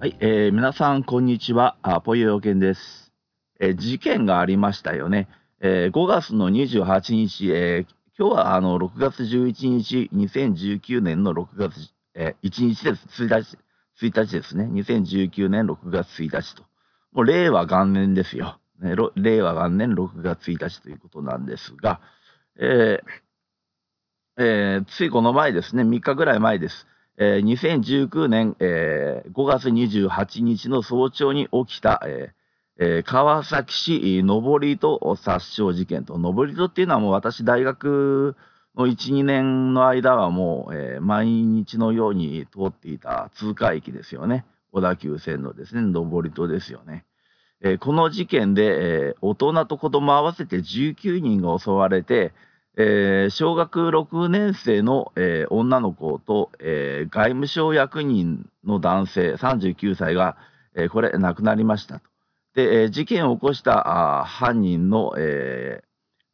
[0.00, 1.76] はい、えー、皆さんこんにちは。
[1.82, 3.12] あポヨヨケンです、
[3.60, 5.28] えー事件がありましたよね。
[5.60, 13.24] えー5月の28日、えー今日はあの6月11日、2019年の6月、えー1日です。
[13.24, 13.58] 1日、
[14.00, 14.70] 1日ですね。
[14.72, 16.62] 2019年6月1日と。
[17.12, 18.58] もう令和元年ですよ。
[18.80, 22.00] ね、令和元年6月1日ということなんですが、
[22.58, 26.86] えーえーついこの前ですね、3日ぐらい前です。
[27.22, 38.36] えー2019年、えー5月28日の早朝に起きた、えーえー川崎市登戸殺傷事件と、登戸っていうのはもう私大学
[38.74, 44.46] の1、2年の間はもう、えー毎日のように通っていた通過駅ですよね。
[44.72, 47.04] 小田急線のですね、登戸ですよね。
[47.60, 52.32] えーこの事件で、えー大人と子供合わせて19人が襲われて、
[52.82, 60.36] えー小学6年生の、えー女の子と、えー外務省役人の男性39歳が、
[60.74, 62.06] えこれ亡くなりましたと。
[62.54, 65.82] で、え事件を起こしたあ犯人の、え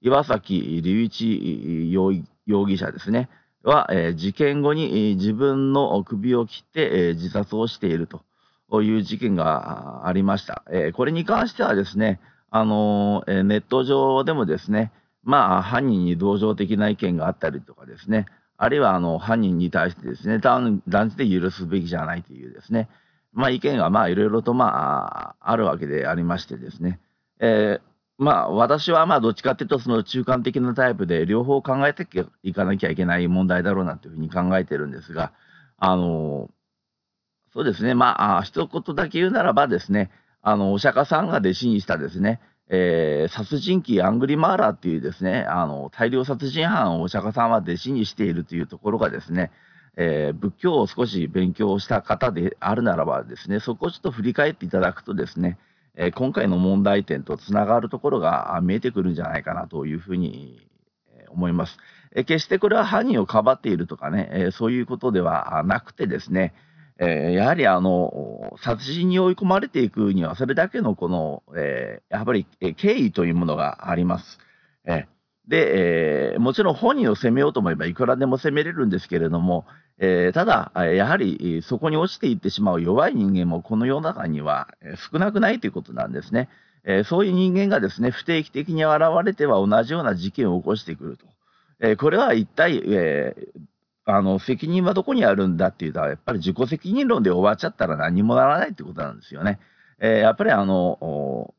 [0.00, 3.28] 岩崎隆一容疑者ですね
[3.64, 10.62] は、え事件後に自分の首を切って、え自殺をしているという事件がありました。
[10.70, 14.92] えこれに関してはですね、あのネット上でもですね、
[15.26, 22.88] まあ、犯人に同情的な意見があったりとかですね、あるいはあの犯人に対してですね、断じて許すべきじゃないというですね、
[23.32, 27.00] まあ、意見がまあいろいろとまああるわけでありましてですね、
[27.40, 32.08] えーまあ私はまあどっちかっていうとその中間的なタイプで両方考えて
[32.42, 35.32] いかなきゃいけない問題だろうなというふうに考えてるんですが、
[35.76, 36.48] あの
[37.52, 49.50] そうですね、まあ一言だけ言うならばですね、あのお釈迦さんが弟子にしたですね、えー殺人鬼アングリマーラーっていうですね、あの大量殺人犯をお釈迦さんは弟子にしているというところがですね、
[49.96, 55.58] えー仏教を少し勉強した方であるならばですね、そこをちょっと振り返っていただくとですね、
[55.94, 60.66] えー今回の問題点とつながるところが見えてくるんじゃないかなというふうに
[61.30, 61.78] 思います。
[62.14, 66.54] え決してこれは犯人をかばっているとかね、えそういうことではなくてですね、
[66.98, 74.38] えーやはりあの殺人に追い込まれていくにはそれだけのこの、えーやはりえー敬意というものがあります。
[74.86, 75.06] え
[75.46, 79.64] で、えーもちろん本人を責めようと思えばいくらでも責めれるんですけれども、
[79.98, 84.68] えただ、やはりそこに落ちていってしまう弱い人間もこの世の中には
[85.12, 86.48] 少なくないということなんですね。
[86.84, 91.26] えそういう人間がですね、不定期的に現れては同じような事件を起こしてくると。
[91.80, 93.60] えこれは一体、えー
[94.06, 99.58] あの責任はどこにあるんだっていうとやっぱり自己責任論で終わっちゃったら何もならないってことなんですよね。
[99.98, 101.54] えーやっぱりあの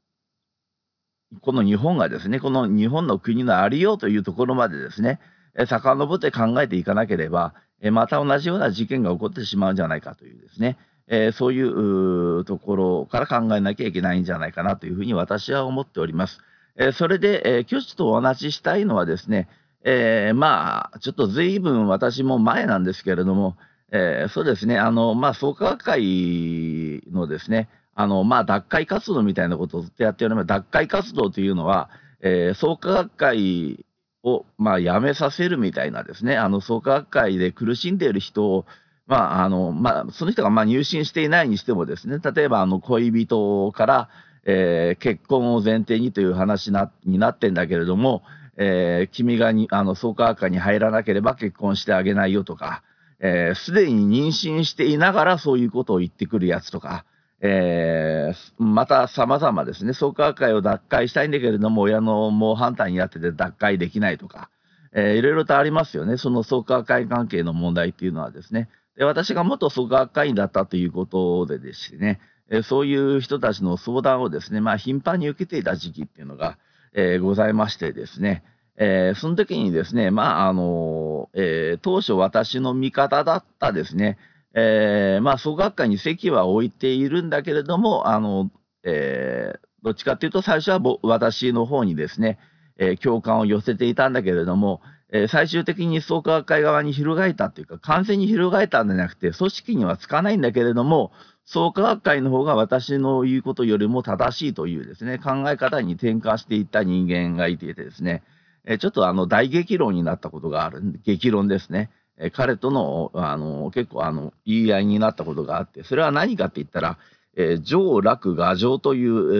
[1.41, 5.19] この日本がですねこの日本の国のありようというところまでですね
[5.55, 10.77] え遡って考えていかなければえまた同じような事件が起こってしまうんじゃないかというですね
[11.07, 16.39] えそういうところから考えなきゃいけないんじゃないかなというふうに私は思っております。
[16.77, 19.47] えそれで、えー今日ちょっとお話ししたいのはですね、
[19.89, 23.55] えーまあちょっと随分私も前なんですけれども、
[23.93, 24.77] えーそうですね。
[24.77, 30.47] あのまあ創価学会のですねあのまあ脱会活動みたいなことをずっとやっております。
[30.47, 31.89] 脱会活動というのは、
[32.19, 33.85] えー創価学会
[34.23, 38.65] をまあやめさせるみたいなですねあの創価学会で苦しんでいる人を
[39.05, 44.09] まああのまあ、その人がまあ入信していないにしてもですね例えばあの恋人から、
[44.43, 48.23] えー結婚を前提にという話なになってんだけれども、
[48.57, 52.83] えー君がにあの創価学会に入らなければ結婚してあげないよとか
[53.19, 57.05] えーすで、に妊娠していながらそういうことを言ってくるやつとか、
[57.41, 59.93] えーまた様々ですね。
[59.93, 64.49] 創価学会を脱会したいんだけれども親の猛反対になってて脱会できないとか、
[64.93, 66.17] えーいろいろとありますよね。
[66.17, 68.69] その創価学会関係の問題っていうのはですね。
[68.97, 72.19] で私が元創価学会員だったということでですね、
[72.49, 76.57] えーそういう人たちの相談をですね、まあ、頻繁に受けていた時期っていうのが、
[76.97, 78.43] えーございましてですね、
[78.75, 84.17] えーその時にですね、まああのえー当初私の味方だったですね、
[84.55, 88.51] えーまあ、創学会に席は置いているんだけれども、あの
[88.83, 92.39] えーどっちかというと最初は私の方にですね、
[92.77, 101.11] え共感を寄せていたんだけれども、え最終的に創価学会側に翻ったというか完全に翻ったんじゃなくて組織にはつかないんだけれども
[101.47, 108.21] 創価学会の方が私の言うことよりも正しいというですね考え方に転換していった人間がいてですね、
[108.65, 111.89] えちょっとあの大激論になったことがある激論ですね。
[112.17, 116.97] え彼とのあの結構あの言い合いになったことがあってそれは何かって言ったら、
[117.37, 119.37] え上落牙上という、え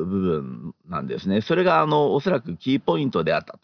[0.00, 1.42] ー部分なんですね。
[1.42, 3.58] それがあのおそらくキーポイントであった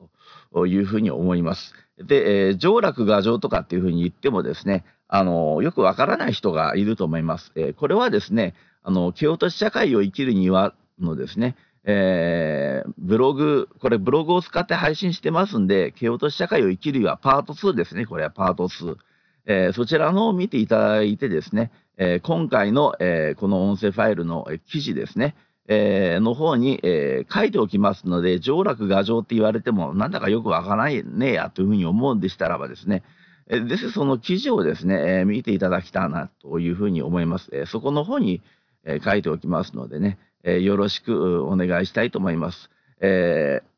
[0.53, 1.73] というふうに思います。
[1.97, 7.51] で、えー上落牙上とかっていうふうに言ってもですねあの、よくわからない人がいると思います。
[7.57, 8.55] え、これはですね、
[8.85, 18.07] あの、蹴落とし社会を生きるにはのですね、えー、ブログ、これブログを使って配信してますんで、蹴落とし社会を生きるにはパート2ですね。
[18.07, 18.97] これはパート2。
[19.47, 25.35] えー、そちらのを見ていただいてですね、えー、今回の、え、この音声ファイルの記事ですね、
[25.67, 33.03] えー、の方に、え、書いておきますので、上落画上って言われても、なんだかよくわからないねえやというふうに思うんでしたらばですね、
[33.51, 37.51] えー、ですその記事をですね、えー、見ていただきたいなというふうに思います。
[37.53, 38.43] えー、そこの方に、
[38.85, 42.71] えー、書いておきますのでね、えー、よろしくお願いしたいと思います。
[43.01, 43.71] えー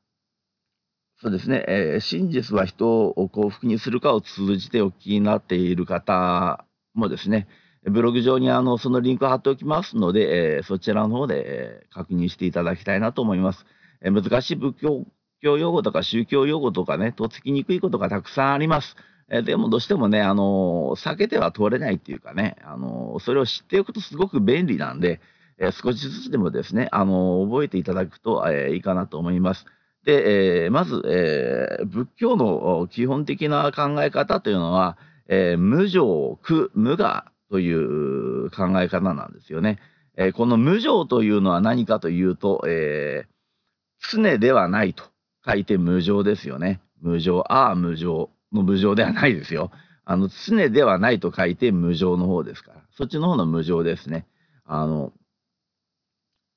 [1.22, 6.64] そうですね、えー、真実は人を幸福にするかを通じてお聞きになっている方
[6.94, 7.46] もですね、
[7.84, 11.44] ブログ上にあのそのリンクを貼っておきますので、えー、そちらの方で、
[11.84, 13.66] え、確認していただきたいなと思います。
[14.00, 18.96] えー、難しい仏教用語とか宗教用語とかね、とっつきにくいことがたくさんあります。
[19.28, 25.20] え、でもどうしてもね、あの避けては通れないっていうかね、あのそれを知っておくとすごく便利なんで、
[25.58, 29.66] え少しずつでもですね、あの覚えていただくと、えいいかなと思います。
[30.04, 34.98] で、え、まず、え、仏教の基本的な考え方というのは、
[35.28, 39.78] え、無常、苦、無我という考え方なんですよね。
[40.16, 45.04] え、この無常というのは何かというと、えー、常ではないと
[45.46, 46.80] 書いて無常ですよね。
[47.00, 49.70] 無常、ああ無常の無常ではないですよ。
[50.04, 52.82] あの、常ではないと書いて無常の方ですから。
[52.96, 54.26] そっちの方の無常ですね。
[54.64, 55.12] あの、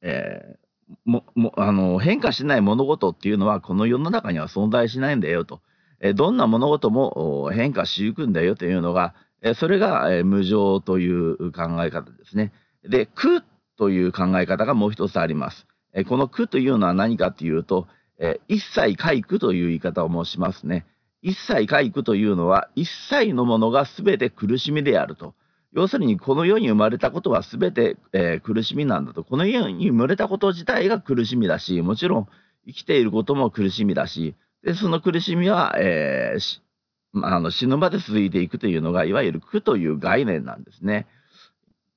[0.02, 0.66] えー、
[1.06, 5.62] ももあの変化しない物事っていうのはこの世の中には存在しないんだよと、
[6.00, 12.52] えどんな物事も変化しゆくんだよというのが、えそれが、え無常という考え方ですね。
[12.88, 13.44] で苦
[13.78, 15.66] という考え方がもう一つあります。
[15.94, 17.88] えこの苦というのは何かというと、
[18.20, 20.86] え一切皆苦という言い方を申しますね。
[21.26, 25.34] 一切皆苦というのは一切のものが全て苦しみであると。
[25.74, 32.28] 要するにこの世に生まれたことは全て、えー、苦しみなんだとこの世に生まれたこと自体が苦しみだしもちろん
[32.66, 41.08] 生きていることも苦しみだしでその苦しみは、えー、あの死ぬまで続いていくというのがいわゆる苦という概念なんですね。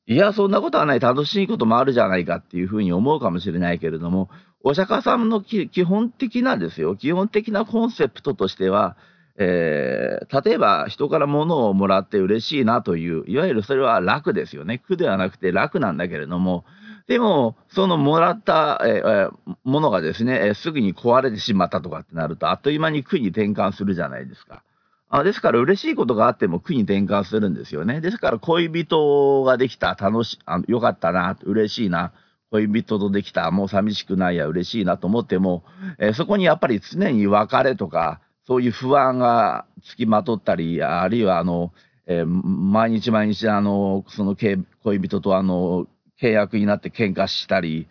[0.06, 4.30] いやそんなことはない楽しいこともあるじゃないかっていうふうに思うかもしれないけれども
[4.64, 8.96] お釈迦さんの基本的なですよ基本的なコンセプトとしては
[9.40, 16.64] えー、例えば人から物をもらって嬉しいなといういわゆるそれは楽ですよね苦ではなくて楽なんだけれども
[17.06, 19.30] でもそのもらった、えー、
[19.64, 24.62] ものがですね、え、すぐに壊れてしまったとかってなるとあっという間に苦に転換するじゃないですか。
[25.08, 28.02] あですから嬉しいことがあっても苦に転換するんですよね。
[28.02, 32.12] ですから恋人ができた楽しあよかったな嬉しいな
[32.50, 35.64] 恋人とできたもう寂しくないや嬉しいなと思っても、
[35.98, 41.70] えー、そこにやっぱり常に別れとかそういう不安がつきまとったり、あるいはあの、
[42.06, 44.64] えー、毎日毎日あの、その恋
[45.00, 45.86] 人とあの、
[46.18, 47.88] 契約になって喧嘩したり、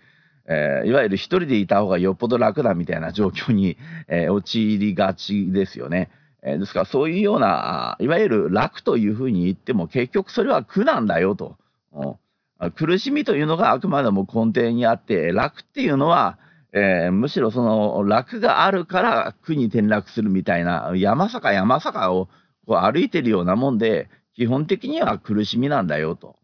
[0.47, 3.77] えー、いわゆる一人でいた方がよっぽど楽だみたいな状況に、
[4.07, 6.09] えー、陥りがちですよね。
[6.41, 11.55] えー、ですからそういうようないわゆる楽というふうに言っても結局それは苦なんだよと。
[11.93, 16.39] うん、苦しみというのがあくまでも根底にあって楽っていうのは
[16.73, 22.27] えー、むしろその楽があるから苦に転落するみたいな山坂山坂を
[22.65, 26.35] こう歩いてるようなもんで基本的には苦しみなんだよと。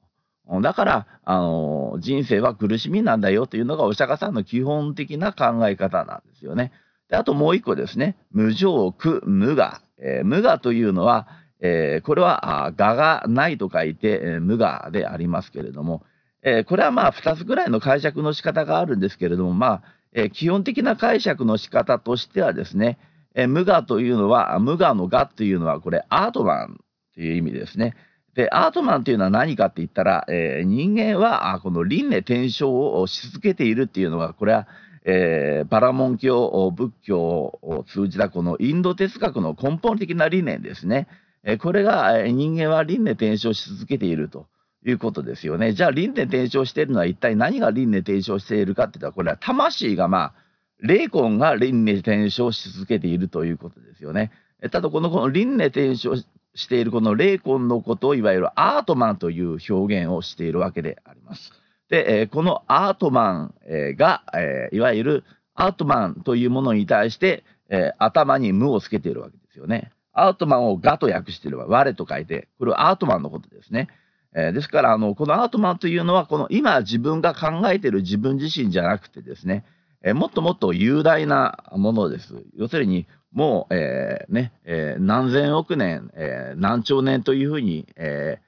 [0.62, 6.74] だから、あの人生は苦しみなんだよというのがお釈迦さんの基本的な考え方なんですよね。
[7.10, 11.28] であともう一個ですね無常苦無我、えー、無我というのは、
[11.60, 16.04] えー、これは我がないと書いて、えー、無我でありますけれども、
[16.42, 22.98] えー、これはまあ2つぐらいの解釈の仕方があるんですけれどもまあえ、基本的な解釈の仕方としてはですね、
[23.36, 26.80] え、無我というのは、無我の我というのは、これアートマン
[27.16, 27.96] という意味ですね。
[28.36, 34.68] で、アートマンというのは何かって言ったら、えー、人間はこの輪廻転生をし続けているっていうのが、これは、
[35.06, 41.08] えー、パラモン教、仏教を通じたこのインド哲学の根本的な理念ですね。
[41.44, 44.48] え、これが、人間は輪廻転生し続けていると。
[44.86, 45.74] いうことですよね。
[45.74, 50.34] じゃあ輪廻転生しているのは一体何が輪廻転生しているかって言ったらこれは魂がまあ
[50.80, 54.32] 霊魂が輪廻転生し続けているということですよね。
[54.72, 56.24] ただこのこの輪廻転生
[56.56, 61.52] しているこの霊魂のことをいわゆるアートマンという表現をしているわけであります。
[61.90, 63.56] で、え、このアートマン、
[63.98, 65.24] が、え、いわゆる
[65.54, 69.92] アートマンというものに対して、え、頭に無をつけているわけですよね。
[70.14, 73.90] アートマンをガと訳していれば我と書いてこれはアートマンのことですね。
[74.36, 79.66] えー、ですからあのこのアートマンというのはこの今自分が考えている自分自身じゃなくてですね、
[80.04, 82.44] えー、もっともっと雄大なものです。
[82.56, 88.40] 要するに、もう、えー、ね、え、何千億年、え、何兆年というふうに、え、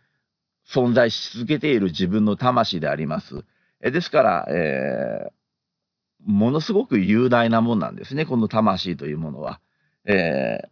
[0.68, 3.44] 存在し続けている自分の魂であります。
[3.82, 5.32] え、ですから、え、
[6.24, 9.60] ものすごく雄大なもんなんですね、この魂というものは。
[10.06, 10.70] え、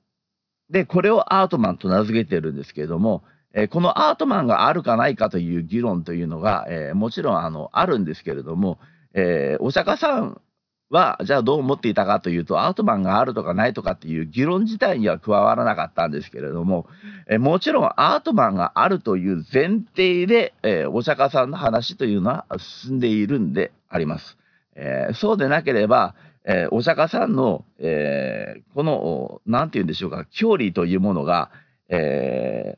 [0.70, 8.80] で、これをアートマンと名付けてるんですけれども、え、このアートマンがあるかないかという議論というのが、え、もちろんあのあるんですけれども、
[9.14, 10.42] え、お釈迦さん
[10.90, 16.88] はじゃあどう思っていたかというとアートマンがあるとかないとかっていう議論自体には加わらなかったんですけれども、
[17.28, 24.38] え、もちろんアートマンがあるという前提で、え、お釈迦さんの話というのは進んでいるんであります。
[24.76, 31.52] え、そうでなければ、え、お釈迦さんの、え、この、なんて言うんでしょうか、教理というものが、
[31.90, 32.78] え、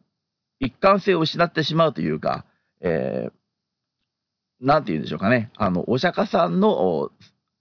[0.65, 2.45] 一貫性を失ってしまうというか、
[2.81, 7.11] えー、なんて言うんでしょうかね、あの、お釈迦さんの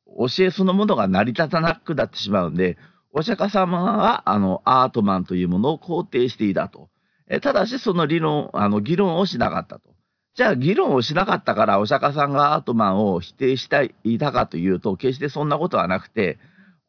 [0.06, 2.78] 教えそのものが成り立たなくなってしまうんで、
[3.12, 6.88] お釈迦様は、あの、アートマンというものを肯定していたと。
[7.28, 9.94] えただし、その理論、あの、議論をしなかったと。
[10.34, 16.38] じゃあ議論をしなかったからお釈迦さんがアートマンを否定したいたかというと決してそんなことはなくて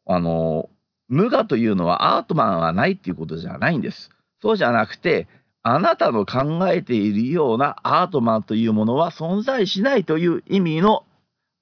[0.04, 0.68] あの
[1.08, 4.10] 無我というのはアートマンはないっていうことじゃないんです。
[4.42, 5.28] そうじゃなくて
[5.66, 11.04] あなたの考えているようなアートマンというものは存在しないという意味の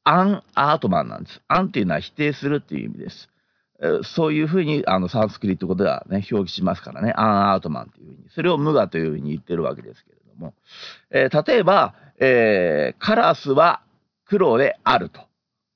[0.05, 1.41] アンアートマンなんです。
[1.49, 3.31] アンっていうのは否定するっていう意味です。
[4.15, 10.55] そういうふうにあのサンスクリット語ではね表記しますからねアンアートマンというふうにそれを無我というふうに言ってるわけですけどども、
[11.11, 13.83] えー、例えば、えー、カラスは
[14.27, 15.21] 黒であると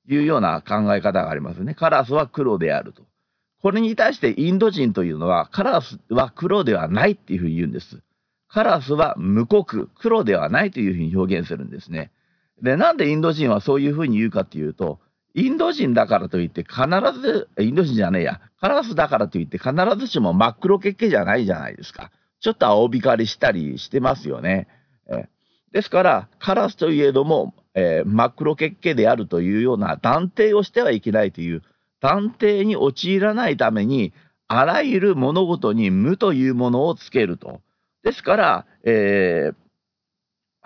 [0.07, 1.73] いうような考え方がありますね。
[1.73, 3.03] カラスは黒であると。
[3.61, 8.01] これに対してインド人というのはカラスは黒ではないっていうふうに言うんです。
[8.49, 9.63] カラスは無黒、
[9.99, 12.11] 黒ではないというふうに表現するんですね。
[12.61, 14.99] で、なんでインド人はそういうふうに言うかっていうと、
[15.35, 16.81] インド人だからといって必
[17.21, 22.11] ず、インド人じゃねえや、カラスだからといって必ずしも真っ黒けっけじゃないじゃないですか。
[22.41, 24.67] ちょっと青光りしたりしてますよね。
[25.07, 25.27] え
[25.71, 31.61] ですから、カラスといえども、えー、真っ黒血系であるというような断定をしてはいけないという
[32.01, 34.11] 断定に陥らないために、
[34.47, 37.61] あらゆる物事に無というものをつけると。
[38.03, 39.55] ですから、えー、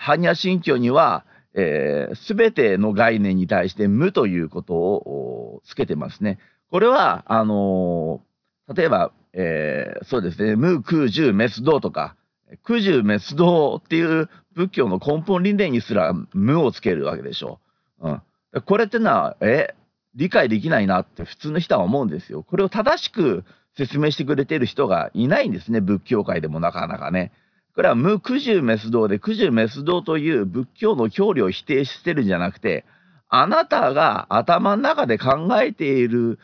[0.01, 1.25] 般若心経には、
[1.55, 6.39] えー、全ての概念に対して無ということをつけてますね。
[6.71, 12.15] これは、あのー、例えば、えー、そうですね、無空十滅道とか、
[12.63, 17.59] 空十滅道っていう仏教の根本理念にすら無をつけるわけでしょ
[17.99, 18.09] う。
[18.09, 18.21] うん。
[18.65, 19.73] これってのは、え、
[20.15, 22.43] 理解できないなって普通の人は思うんですよ。
[22.43, 23.43] これを正しく
[23.77, 27.31] 説明してくれてる人がいないんですね、仏教界でもなかなかね。
[27.75, 32.85] これは無九十滅道で九十滅道という仏教の教理を否定してるんじゃなくて、
[33.29, 36.37] あなたが頭の中で考えている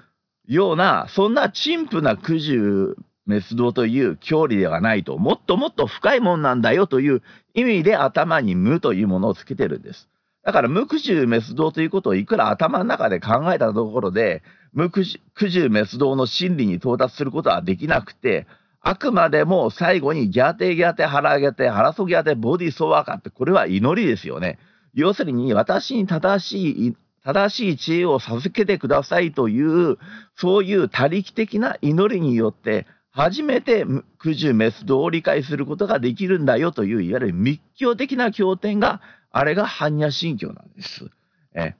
[0.47, 7.21] ような、そんな陳腐な苦渋滅動という教理ではないと、もっともっと深いもんなんだよという
[7.53, 10.09] 意味で頭に無というものをつけてるんです。
[10.43, 14.41] だから無苦渋滅動ということをいくら頭の中で考えたところで、
[14.73, 18.47] 無苦渋滅動の真理に到達することはできなくて、
[18.81, 24.57] あくまでも最後にギャーテギャーテ腹ギャテ腹そギャテボディソワーカってこれは祈りですよね。
[24.93, 29.97] 要するに私に正しい正しい知恵を授けてくださいという、
[30.35, 33.85] そういう他力的な祈りによって、初めて
[34.21, 41.09] 九十滅道を理解することができるんだよという、いわゆる密教的な経典が、あれが般若心経なんです。
[41.53, 41.75] え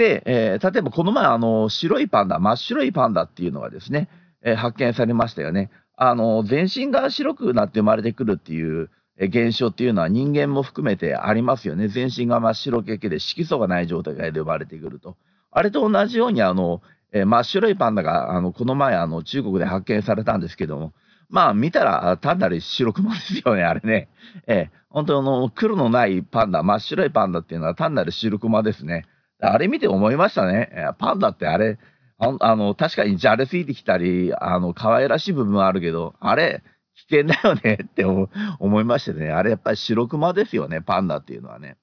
[0.00, 4.08] で、えー、例えばこの前、あの、白いパンダ、真っ白いパンダっていうのがですね、
[4.42, 5.70] えー、発見されましたよね。
[5.94, 8.88] あの、全身が白くなって生まれてくるっていう、
[9.18, 11.88] 現象っていうのは人間も含めてありますよね。
[11.88, 15.18] 全身が真っ白けけで色素がない状態で生まれてくると。
[15.50, 16.80] あれと同じようにあの、
[17.12, 20.94] えー、真っ白いパンダがあのこの前あの中国で発見されたんですけども、
[21.28, 24.08] まあ見たら単なる白熊ですよね、あれね。
[24.46, 29.04] えー、本当の黒のないパンダ、真っ白いパンダっていうのは単なる白熊ですね。
[29.40, 30.70] あれ見て思いましたね。
[30.98, 31.78] パンダってあれ、
[32.18, 36.62] ああの、確かにじゃれついてきたり、あの、可愛らしい部分はあるけど、あれ、
[37.08, 39.30] 危険だよねって思いましてね。
[39.30, 41.76] あれやっぱり白熊ですよね、パンダっていうのはね。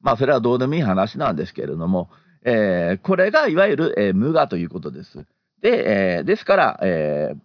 [0.00, 2.10] まあそれはどうでもいい話なんですけれども、
[2.44, 5.26] えー、これがいわゆる、えー、無我ということです。
[5.62, 7.38] で、えー、ですから、えー、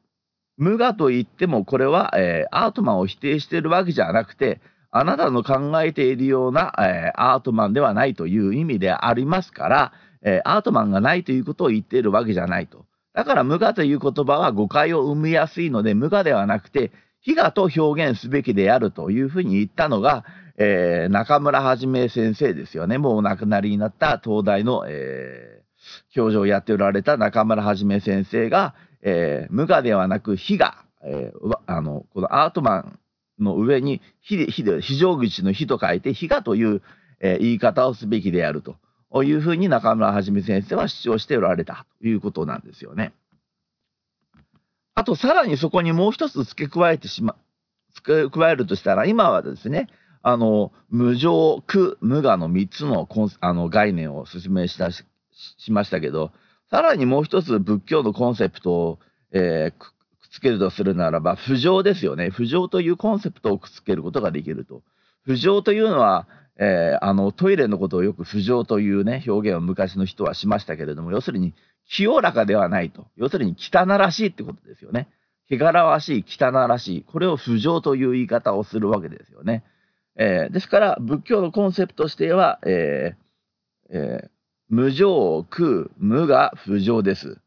[0.58, 4.60] 無我と言ってもこれは、えー、アートマンを否定しているわけじゃなくて、
[4.92, 9.94] あなたの考えているような、えー、アートマンではないという意味でありますから、
[10.24, 12.86] えー、アートマンがないということを言っているわけじゃないと。
[13.14, 16.92] だから無我という言葉は誤解を生みやすいので、無我ではなくて、
[17.22, 20.26] 非我と表現すべきであるというふうに言ったのが、
[20.58, 22.98] えー、中村はじめ先生ですよね。
[22.98, 25.60] もうお亡くなりになった東大の、えー
[26.12, 33.00] 教授をやっておられた中村はじめ先生が、えー、無我ではなく非我、えー、あの、このアートマン
[33.40, 36.82] の上に非で、非で、非常口の非と書いて非我という、
[37.20, 43.14] えー、言い方をすべきであるというふうに中村はじめ先生は主張しておられたということなんですよね。
[44.96, 47.36] あと、さらにそこにもう一つ付け加えてしま、
[47.96, 49.88] 付け加えるとしたら、今はですね、
[50.22, 53.08] あの、無常、苦、無我の三つの
[53.40, 56.32] あの概念を説明したししましたけど、
[56.70, 59.00] さらにもう一つ仏教のコンセプトを、
[59.32, 59.86] えー、
[60.32, 62.30] つけるとするならば、不浄ですよね。
[62.30, 64.84] 不浄というコンセプトをくっつけることができると。
[65.24, 71.54] 不浄というのは、えー、あの、トイレのことをよく不浄というね、表現を昔の人はしましたけれども、要するに、
[71.88, 73.08] 清らかではないと。
[73.16, 75.08] 要するに、汚らしいってことですよね。
[75.50, 77.04] 汚らわしい、汚らしい。
[77.04, 79.64] これを不浄という言い方をするわけですよね。
[80.16, 84.30] えー、ですから、仏教のコンセプトとしては、えーえー、
[84.68, 87.40] 無常、空、無が不浄です。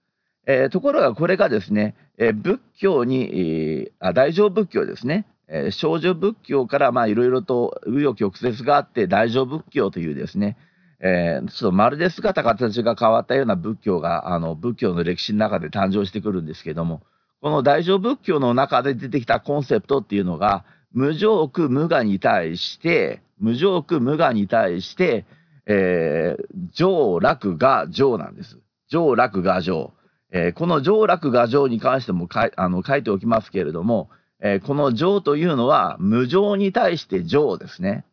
[0.46, 10.56] えー、ところがこれがですね、えー、仏教に、えー、あ大乗仏教ですね、えー、少女仏教からまあいろいろと紆余曲折があって大乗仏教というですね、
[11.00, 17.02] えー、ちょっとまるで姿形が変わったような仏教があの仏教の歴史の中で誕生してくるんですけども
[17.40, 25.24] この大乗仏教の中で出てきたコンセプトっていうのが無常苦無我に対して無常苦無我に対して、
[25.66, 28.58] えー、上楽が上なんです。
[28.88, 29.92] 上楽が上。
[30.32, 34.08] えー、この上楽が上に関してもかあの書いておきますけれども、
[34.40, 38.04] えー、この情というのは無情に対して情ですね。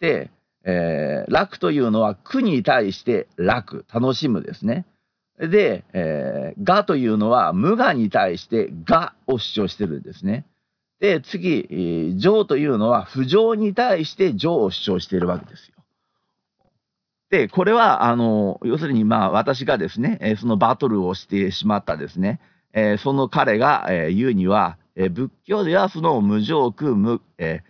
[0.00, 0.30] で、
[0.64, 4.86] えー、楽というのは苦に対して楽、楽しむですね。
[5.38, 10.46] で、えー、がというのは無我に対してがを主張してるんですね。
[10.98, 15.79] で、次、えー、情というのは不情に対して情を主張しているわけですよ。
[17.30, 22.40] で、これは、あの、要するに、まあ、私がですね、えー、そのバトルをしてしまったですね、
[22.72, 27.62] えー、その彼が、えー、言うには、えー、仏教ではその無常空無、え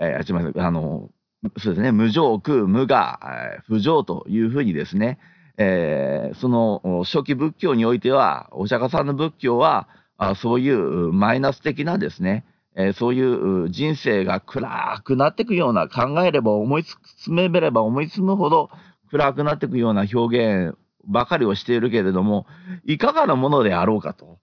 [0.00, 1.10] ー、えー、すみません、あの、
[1.58, 3.20] そうですね、無常空無が、
[3.56, 5.18] えー、不常というふうにですね、
[5.58, 12.44] えー、その初期仏教においては、お釈迦さんの仏教は、あそういうマイナス的なですね、
[12.76, 18.70] えー、そういう人生が暗くなっていくような考えれば思い詰めれば思い詰むほど
[19.14, 22.46] 暗くなっていくような表現ばかりをしているけれども、
[22.84, 24.38] いかがなものであろうかと。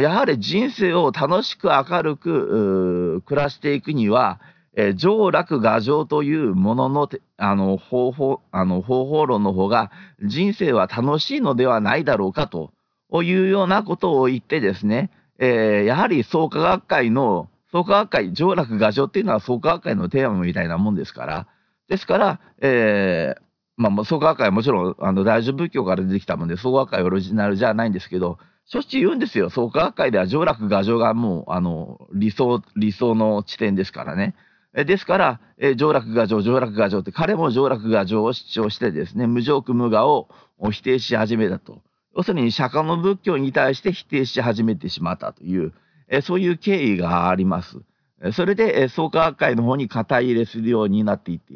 [0.00, 4.40] やはり人生を楽しく明るく暮らしていくには、
[4.74, 12.72] えー、上楽画情というもののあの方法あの方法論の方が人生は楽しいのではないだろうかと
[13.22, 21.46] いうようなことを言ってですね、えー、やはり創価学会の創価学会上楽画情っていうのは創価学会のテーマみたいなもんですから
[21.88, 23.45] ですから、えー、
[23.76, 29.48] まあ、創価学会はもちろんあの大乗仏教から出てきたもんで創価学会オリジナルじゃないんですけどしょっちゅう言うんですよ。
[29.48, 34.34] 創価学会では上楽画上がもう、あの、理想、理想の地点ですからね。
[34.74, 40.28] ですから、え上楽画上、上楽画上って彼も上楽画上を主張してですね、無常苦無我を
[40.72, 41.80] 否定し始めたと。
[42.16, 45.72] 要するに釈迦の仏教に対して否定し始めてしまったという、
[46.08, 47.78] えそういう経緯があります。
[48.32, 51.54] それで、創価学会の方に肩入れするようになっていって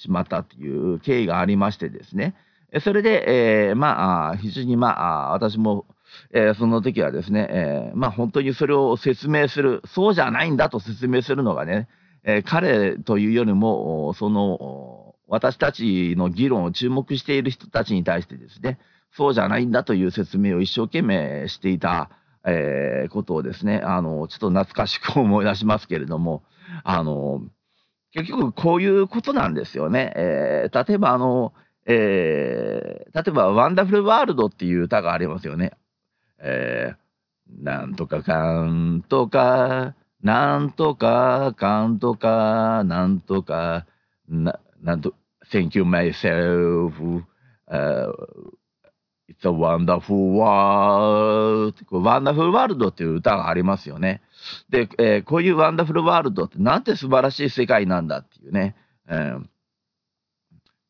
[0.00, 2.34] しまったという経緯がありましてですね。
[2.82, 5.86] それで、えー、まあ、非常にまあ、私も
[6.32, 11.88] えー、その時はですね、えー、まあ本当にそれを説明する、そうじゃないんだと説明するのがね、
[12.24, 18.78] えー、彼というよりも、その、私たちの議論を注目している人たちに対してですね、
[19.12, 22.10] そうじゃないんだという説明を一生懸命していた、
[22.44, 26.42] えー、ことをですね、あの、ちょっと懐かしく思い出しますけれども、
[26.84, 27.42] あの、
[28.12, 30.12] 結局こういうことなんですよね。
[30.16, 31.52] えー、例えばあの、
[31.86, 35.72] えー、例えば、ワンダフルワールドっていう歌がありますよね。
[36.38, 43.86] えー、なんとかかんとか、なんとかかんとか、なんとか、
[44.28, 45.14] な、なんと、
[45.50, 47.24] Thank you myself、
[47.68, 48.12] uh,
[49.28, 54.22] It's a wonderful world wonderful world っていう歌がありますよね。
[54.68, 58.76] で、えー、こういうワンダフルワールドってなんて素晴らしい世界なんだっていうね、
[59.08, 59.42] えー、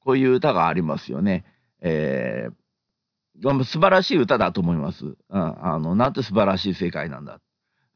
[0.04, 1.44] こういう歌がありますよね。
[1.80, 5.04] えー、素晴らしい歌だと思います。
[5.04, 7.40] うん、あの、なんて素晴らしい世界なんだ。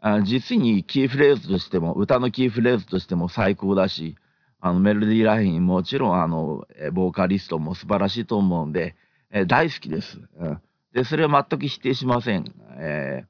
[0.01, 4.17] あ実にキーフレーズとしても、歌のキーフレーズとしても最高だし、
[4.61, 8.97] あの、メロディーラインもちろん、あの、ボーカリストも素晴らしいと思うんで、
[9.31, 10.21] え大好きです。
[10.37, 10.61] うん、
[10.93, 12.45] で、それは全く否定しません。
[12.79, 13.27] えー、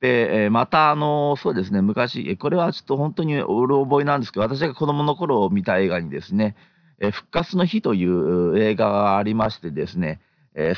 [0.00, 6.54] で、また、あの、そうですね、昔、これはちょっと本当にうろ覚えなんですけど、私が子供の頃見た映画にですね、
[7.12, 10.20] 復活の日という映画がありましてですね、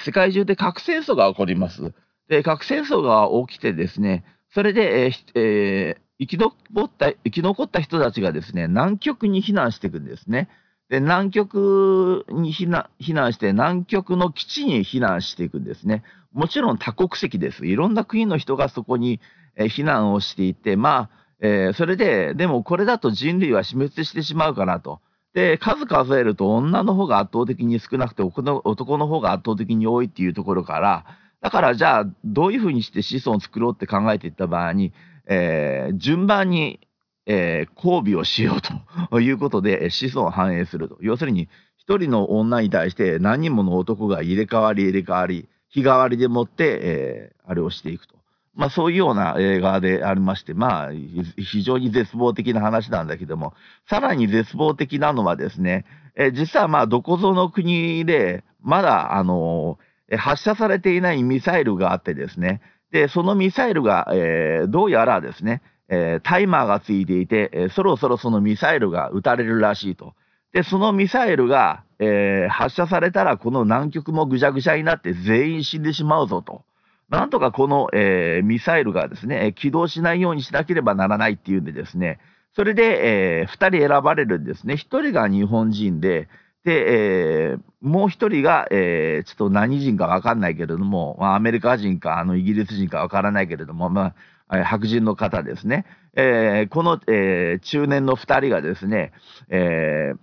[0.04, 1.92] 世界中で核戦争が起こります。
[2.28, 6.54] で、核戦争が起きてですね、それで、えーえー、生き残
[6.84, 10.48] った、生き残った人たちがですね、南極に避難していくんですね。
[10.88, 16.02] で、南極に避難、避難して、南極の基地に避難していくんですね。
[16.32, 17.66] もちろん多国籍です。
[17.66, 19.20] いろんな国の人がそこに、
[19.56, 25.00] 避難をしていて、まあ、えー、それで、でもこれだと人類は死滅してしまうかなと。
[25.34, 31.04] で、数数えると女の方が圧倒的に少なくて男の方が圧倒的に多いっていうところから、
[31.40, 34.92] だからじゃあどういうふうにして子孫を作ろうって考えていった場合に、
[35.26, 36.80] えー、順番に、
[37.26, 40.98] えー、交尾をしようと いうことで子孫を繁栄すると。
[41.00, 48.16] 要するに一人の女に対して何人もの男が入れ替わり入れ替わり、日替わりでもって、えー、あれをしていくと。
[48.54, 53.54] まあそういうような映画でありまして、まあ非常に絶望的な話なんだけども、
[53.88, 59.78] さらに絶望的なのはですね、え実はまあどこぞの国で、まだあの
[60.18, 70.14] 発射されていないミサイルがあってですね、で、そのミサイルが、えー、どうやらですね、えー、タイマーがついていて、えー、そろそろそのミサイルが撃たれるらしいと。
[70.52, 76.64] で、そのミサイルが、えー、発射されたらこの南極もぐちゃぐちゃになって全員死んでしまうぞと。
[77.08, 82.20] なんとかこの、えー、ミサイルがですね、起動しないようにしなければならないっていうんでですね、
[82.54, 84.74] それで、えー、2人選ばれるんですね。
[84.74, 86.28] 1人が日本人で、
[86.64, 94.14] で、えー、もう1人が、えー、ちょっと何人かわかんないけれども、まあ、アメリカ人か、あの、イギリス人かわからないけれども、ま
[94.48, 95.86] あ、白人の方ですね。
[96.14, 99.12] えー、この、え、中年の2人がですね、
[99.48, 100.18] えー、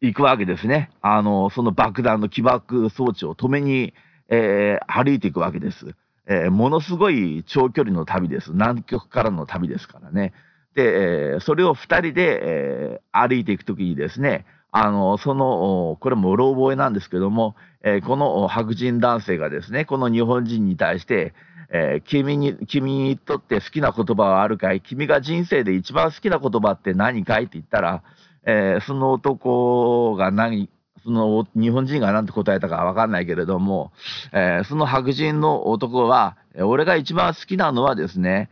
[0.00, 0.90] 行くわけですね。
[1.02, 3.92] あの、その爆弾の起爆装置を止めに、
[4.28, 5.94] えー、歩いていくわけです。
[6.26, 8.52] えー、ものすごい長距離の旅です。
[8.52, 10.32] 南極からの旅ですからね。
[10.74, 21.34] で、えー、それを二人で、えー、歩いていくときにですね、あの、その、これもうろ覚えなんですけども、えー、この白人男性がですね、この日本人に対して、
[21.72, 24.80] えー、君に、君にとって好きな言葉はあるかい？
[24.80, 27.44] 君が人生で一番好きな言葉って何かい？
[27.44, 28.02] って言ったら、
[28.44, 30.68] えー、その男が何、
[31.02, 33.92] その日本人が何て答えたかわかんないけれども、
[34.32, 38.50] えー、その白人の男は、俺が一番好きなのはですね、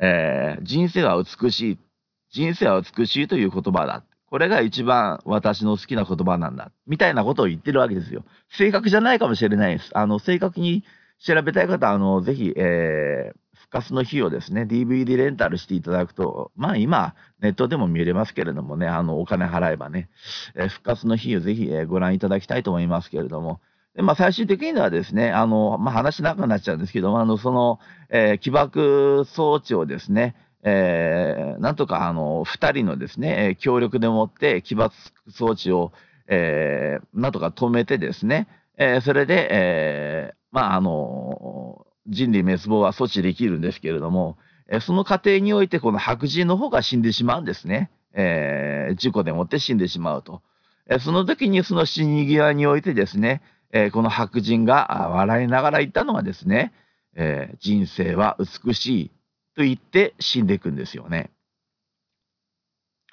[0.00, 1.78] えー、人生は美しい。
[2.30, 4.04] 人生は美しいという言葉だ。
[4.30, 6.70] これが一番私の好きな言葉なんだ。
[6.86, 8.24] みたいなことを言ってるわけですよ。
[8.48, 9.90] 正確じゃないかもしれないです。
[9.94, 10.84] あの、正確に
[11.18, 13.39] 調べたい方、あの、ぜひ、えー、
[13.70, 20.10] 復活の日をですね、DVD レンタルしていただくと、まあ今、ネットでも見れますけれどもね、あの、お金払えばね、
[20.56, 23.60] えー、復活の日をぜひ、えー、ご覧いただきたいと思いますけれども、
[23.94, 27.78] でまあ、最終的にはですね、あの、まあ、話長くなっちゃうんですけども、あの、その、
[28.08, 34.96] えー、起爆装置をですね、えー、なんとか、あの、二人のですね、協力でもって起爆
[35.28, 35.92] 装置を、
[36.26, 44.36] えー、なんとか止めてですね、えー、それで、えー、まあ、あの、人類滅亡は阻止できるんですけれども、
[44.68, 47.90] えその過程においてこの白人の方が死んでしまうんですね。
[48.12, 50.42] えー、事故でもって死んでしまうと。
[50.88, 53.42] えその時にその死に際においてですね、
[53.72, 56.72] えこの白人が笑いながら言ったのがですね、
[57.14, 59.10] えー、人生は美しい
[59.56, 61.30] と言って死んでいくんですよね。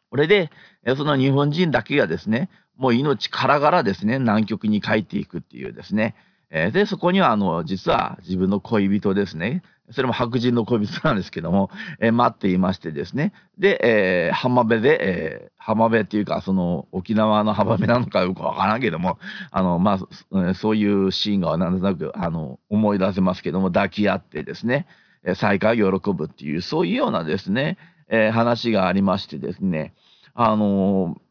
[0.10, 0.50] これで、
[0.96, 6.16] その日本人だけがですね、もう命からがらですね、南極に帰っていくっていうですね、
[6.50, 9.64] えー、で、そこには、あの、実は自分の恋人ですね。
[9.92, 13.34] それも白人の恋人なんですけども、えー、待っていましてですね。
[13.58, 13.80] で、
[14.28, 19.18] えー、浜辺で、えー、浜辺っていうか、その、沖縄の浜辺なのかよくわからんけども、
[19.52, 20.00] あの、ま
[20.32, 24.88] あ、そういうシーンがなんとなく、あの、思い出せますけども、抱き合ってですね、
[25.36, 27.78] 再会を喜ぶっていう、そういうようなですね、
[28.10, 29.94] えー、話がありましてですね、
[30.34, 31.27] あのー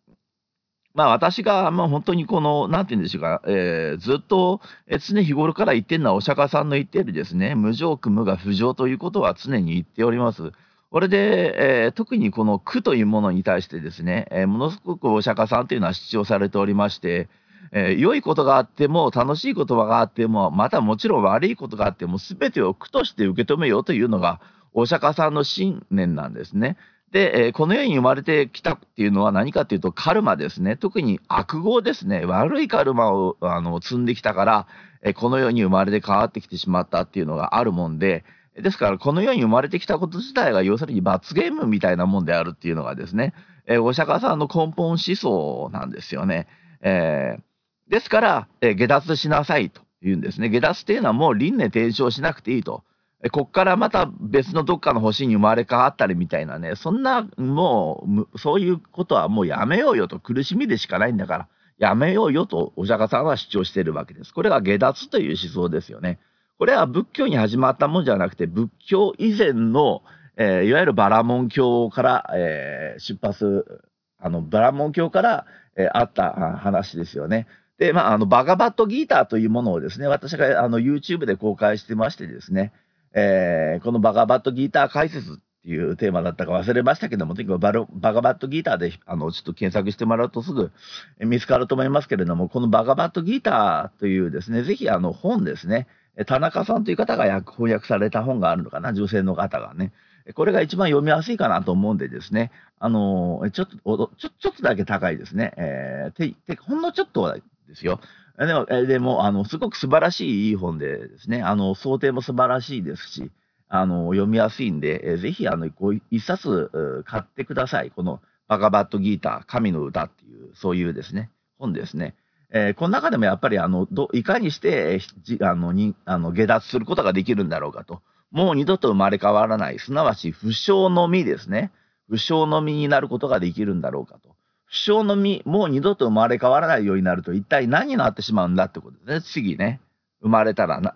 [0.97, 10.53] まあ私が、まあ本当にこの、なんて言うんでしょうか、えー、ずっと、え常日頃から言ってるのはお釈迦さんの言ってるですね、無常苦無が不浄ということは常に言っております。
[10.91, 17.29] これで、えー、特にこの苦というものに対してですね、えー、ものすごくお釈迦さんというのは主張されておりまして、
[17.73, 24.41] えー、良いことがあっても、楽しい言葉があっても、またもちろん悪いことがあっても、全てを苦として受け止めようというのが、
[24.73, 26.79] お釈迦さんの信念なんですね。
[27.13, 30.77] で、え、この世に生まれてきたっていうのは何かっていうと、カルマですね。
[30.77, 32.25] 特に悪業ですね。
[32.25, 34.67] 悪いカルマを、あの、積んできたから、
[35.03, 38.25] え、この世に生まれて変わってきてしまったっていうのがあるもんで、
[38.61, 43.35] ですから、この世に生まれてきたこと自体が、要するに罰ゲームみたいなもんであるっていうのがですね、
[43.67, 46.49] え、お釈迦さんの根本思想なんですよね。
[46.81, 50.49] えー、ですから、えー、下脱しなさいと言うんですね。
[50.49, 52.83] 下脱っていうのはもう輪廻転生しなくていいと。
[53.31, 64.33] こっからまた別のどっかの星に生まれ変わったりみたいなね、そんな、もう、そういうことはもうやめようよと苦しみでしかないんだから、やめようよとお釈迦さんは主張しているわけです。
[64.33, 66.19] これが下脱という思想ですよね。
[66.59, 70.03] これは仏教に始まったもんじゃなくて、仏教以前の、
[70.37, 73.83] えー、いわゆるバラモン教から、えー、出発、
[74.19, 77.47] あの、バラモン教から、えー、あった話ですよね。
[77.79, 82.73] で、まあ、あの、バガバットギーターというものをですね、私があの YouTube で公開してましてですね、
[83.13, 90.71] えー、このバガバットギーター解説っていうテーマだったか忘れましたけども、とにかくババガバットギーターで、あの、ちょっと検索してもらうとすぐ
[91.19, 95.87] 見つかると思いますけれども、このバガバットギーターというですね、ぜひあの本ですね、
[96.27, 99.93] 田中さんという方が翻訳された本があるのかな、女性の方がね。
[100.35, 105.53] これが一番読みやすいかなと思うんでですね、あの、ちょっと、ちょ、ちょっとだけ高いですね。
[105.57, 107.33] えー、て、て、ほんのちょっと
[107.69, 108.01] ですよ。
[108.39, 113.31] でも、でも、あの、すごく素晴らしいいい本でですね、あの、想定も素晴らしいですし、
[113.69, 117.91] あの、読みやすいんで、えぜひ、あの、こう、一冊買ってください。
[117.91, 122.15] この、バカバットギーター、神の歌っていう、そういうですね、本ですね。
[122.51, 125.01] えー、この中でもやっぱりあのどいかにして、
[125.41, 131.73] えあのにあの下脱することができるんだろうかともう二度と生まれ変わらないすなわち不詳の実ですね
[132.09, 134.36] 不詳の実になることができるんだろうかと
[134.67, 139.21] 不詳の実もう二度と生まれ変わらないようになると一体何になってしまうんだってことですね。
[139.23, 139.81] 次ね。
[140.21, 140.95] 生まれたらな。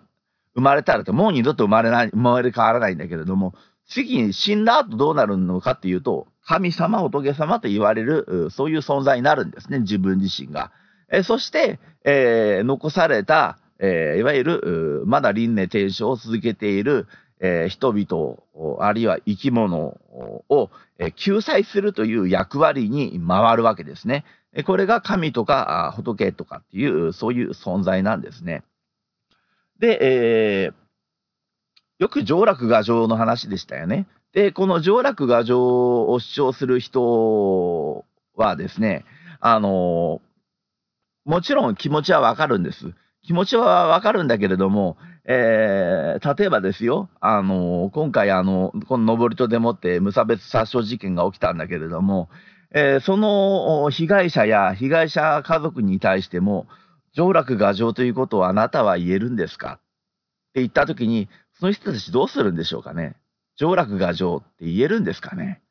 [0.55, 3.53] 生まれたらってもう二度と生まれない生まれ変わらないんだけれども
[3.87, 9.79] 次に死んだ後どうなるのかっていうと神様仏様と言われるそういう存在になるんですね。
[9.79, 10.71] 自分自身が。
[11.11, 17.07] えそして、えー、残された、えー、いわゆるまだ輪廻転生を続けている、
[17.43, 18.37] えー、人々
[18.85, 19.97] あるいは生き物
[20.49, 20.69] を、
[21.15, 24.23] 救済するという役割に回るわけですね。
[24.65, 28.63] これが神とか仏とかっていうそういう存在なんですね。
[29.79, 30.73] で、えー、
[31.97, 34.07] よく上楽画上の話でしたよね。
[34.33, 39.03] で、この上楽画上を主張する人はですね、
[39.39, 40.21] あの
[41.25, 42.93] もちろん気持ちはわかるんです。
[43.23, 52.29] 気持ちはわかるんだけれども、えー、例えばですよ、あの、今回あの、この登戸でもって無差別殺傷事件が起きたんだけれども、
[52.73, 56.67] えー、その被害者や被害者家族に対しても、
[57.13, 59.73] 上洛牙城ということをあなたは言えるんですか？
[59.73, 59.75] っ
[60.53, 61.27] て言ったときに、
[61.59, 63.15] その人たちどうするんでしょうかね。
[63.57, 65.61] 上洛牙城って言えるんですかね？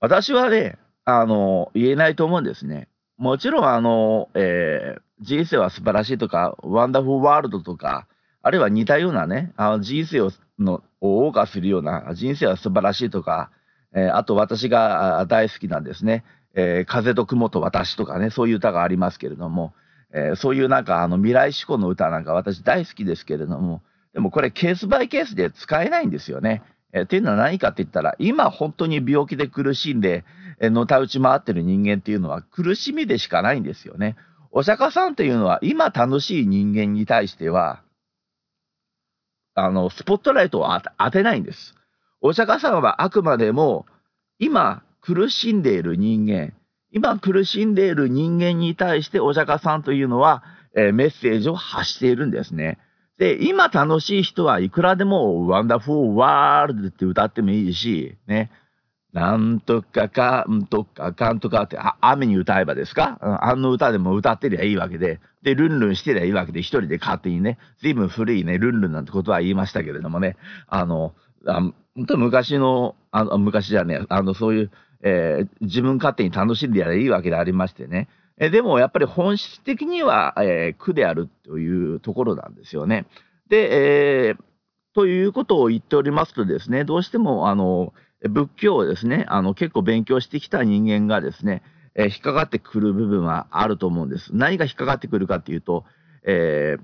[0.00, 2.88] 私はね、あの、言えないと思うんですね。
[3.16, 8.06] もちろんあの、えー、人生は素晴らしいとか、ワンダフルワールドとか、
[8.42, 13.50] あるいは似たようなね、あの人生をのを謳歌するような、人生は素晴らしいとか、
[13.94, 19.74] えー、あと私が大好きなんですね、えー、風と雲と私とかね、そういう歌がありますけれども、
[20.12, 23.82] えー、そういうなんかあの未来志向の歌なんか私大好きですけれども、
[24.14, 26.62] でもこれケースバイケースで使えないんですよね。
[26.92, 30.24] えー、っていうのは何かって言ったら、今本当に病気で苦しんで、
[30.60, 34.16] えのたうち回ってる人間っていうのは苦しみでしかないんですよね。
[34.50, 37.82] お釈迦さんっていうのは今楽しい人間に対しては、
[39.54, 41.74] あの、スポットライトを当てないんです。
[42.20, 43.86] お釈迦さんはあくまでも
[44.38, 46.52] 今苦しんでいる人間、
[46.92, 50.42] 今苦しんでいる人間に対してお釈迦さんというのは、
[50.76, 52.78] えー、メッセージを発しているんですね。
[53.18, 58.50] で、今楽しい人はいくらでもワンダフルワールドって歌ってもいいし、ね、
[59.12, 63.18] なんとかかんとかかんとかって、あ、雨に歌えばですか？
[63.42, 71.14] あの歌でも歌ってりゃいいわけで、で、ルンルンしてりゃいいわけで、一人で勝手にね、随分古いね、ルンルンなんてことは言いましたけれどもね、あの、
[71.46, 71.60] あ
[71.94, 74.70] 本当昔の、あの、昔じゃねあの、そういう、
[75.02, 78.08] えー、自分勝手に楽しんでやればいいわけでありましてね。
[78.36, 83.06] えでもやっぱり本質的には、えー、苦であるというところなんですよね。
[83.48, 84.36] で、えー、
[84.94, 91.62] ということを言っておりますとですね、どうしても、あの、仏教をですね、あの、結構勉強してきた人間がですね、
[91.94, 94.30] えー、引っかかってくる部分はあると思うんです。
[94.32, 95.84] 何が引っかかってくるかっていうと、
[96.24, 96.82] えー、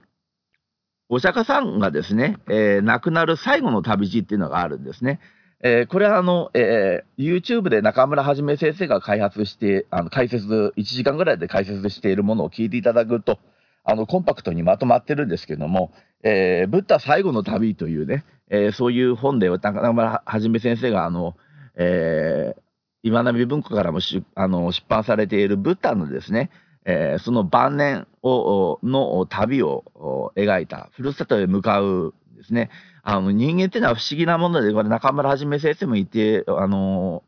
[1.09, 5.21] お釈迦さんがですね、えー、亡くなる最後の旅路っていうのがあるんですね。
[5.63, 13.39] えー、これはあの、えー、YouTube で中村はじめ先生が開発して、あの、解説、1時間ぐらいで解説しているものを聞いていただくと、
[13.83, 15.93] あの、コンパクトにまとまってるんですけども、
[16.23, 21.37] えー、ブッダ最後の旅というね、えー、そういう本で中村はじめ先生があの、
[21.77, 22.61] えー、
[23.03, 26.51] 岩波文庫からもしあの出版されているブッダのですね、
[26.85, 32.71] えー、その晩年をの旅を描いたふるさとへ向かうですね
[33.03, 37.23] あの人間っていうのは不思議なものでこれ中村はじめ先生も言ってあの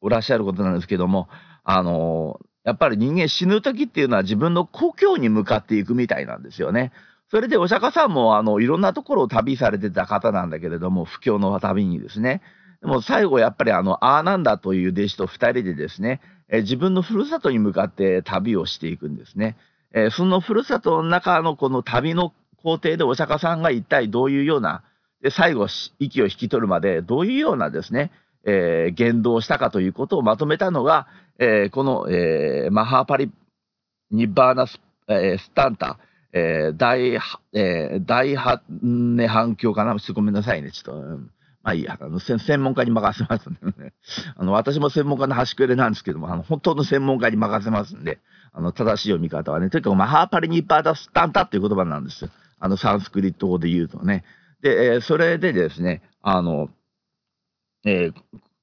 [0.00, 1.28] おらっしゃることなんですけども
[1.64, 6.92] あのやっぱり人間死ぬ時っていうのは自分の故郷に向かっていくみたいなんですよね。
[7.32, 12.42] それでお釈迦さんもあのいろんなところを旅されてた方なんだけれども、布教の旅にですね。
[12.82, 19.56] でも最後やっぱりあの、アーナンダという弟子と二人でですね、え自分のふるさとに向かって旅をしていくんですね。
[19.94, 24.82] えそのふるさとの中のこの旅の工程でお釈迦さんが一体どういうような、
[25.22, 25.68] で最後
[25.98, 28.10] 息を引き取るまでどういうようなですね、
[28.44, 31.06] えー、言動をしたかということをまとめたのが、
[31.38, 33.32] えー、この、えー、マハーパリ・
[34.10, 35.98] ニッバーナス・えー、スタンタ、
[36.32, 37.14] えー、大、
[37.52, 39.96] えー、大ハネ反響かな？
[40.14, 40.70] ごめんなさいね。
[40.70, 41.30] ちょっと、うん、
[41.62, 43.92] まあいいや、あの、専門家に任せますんでね。
[44.36, 48.18] あの、私も専門家の端くれなんですけども、あの、本当の専門家に任せますんで、
[48.52, 52.30] あの、正しい読み方はね、とにかくマハーパリ・ニッバーナスタンタっていう言葉なんですよ。
[52.58, 54.24] あの、サンスクリット語で言うとね。
[54.62, 56.70] で、えー、それでですね、あの、
[57.84, 58.14] えー、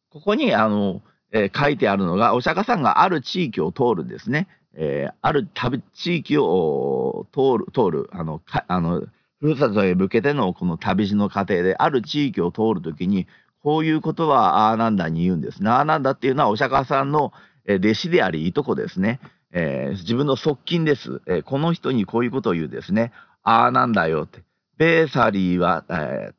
[0.10, 1.01] ここに、あの、
[1.32, 4.47] えー、書いてあるのが、お釈迦さんがある地域を通るんですね。
[4.75, 9.01] えー、ある旅、地域を通る、通る、あの、かあの、
[9.39, 13.27] ふるさとへ向けてのこの旅路の過程で、ある地域を通るときに、
[13.62, 15.69] こういうことはアーナンダに言うんですね。
[15.69, 17.34] アーナンダっていうのはお釈迦さんの
[17.67, 19.19] 弟子であり、いとこですね。
[19.51, 21.41] えー、自分の側近です、えー。
[21.43, 23.12] この人にこういうことを言うんですね。
[23.43, 24.43] ああなんだよって。
[24.77, 26.32] ベーサリーは、え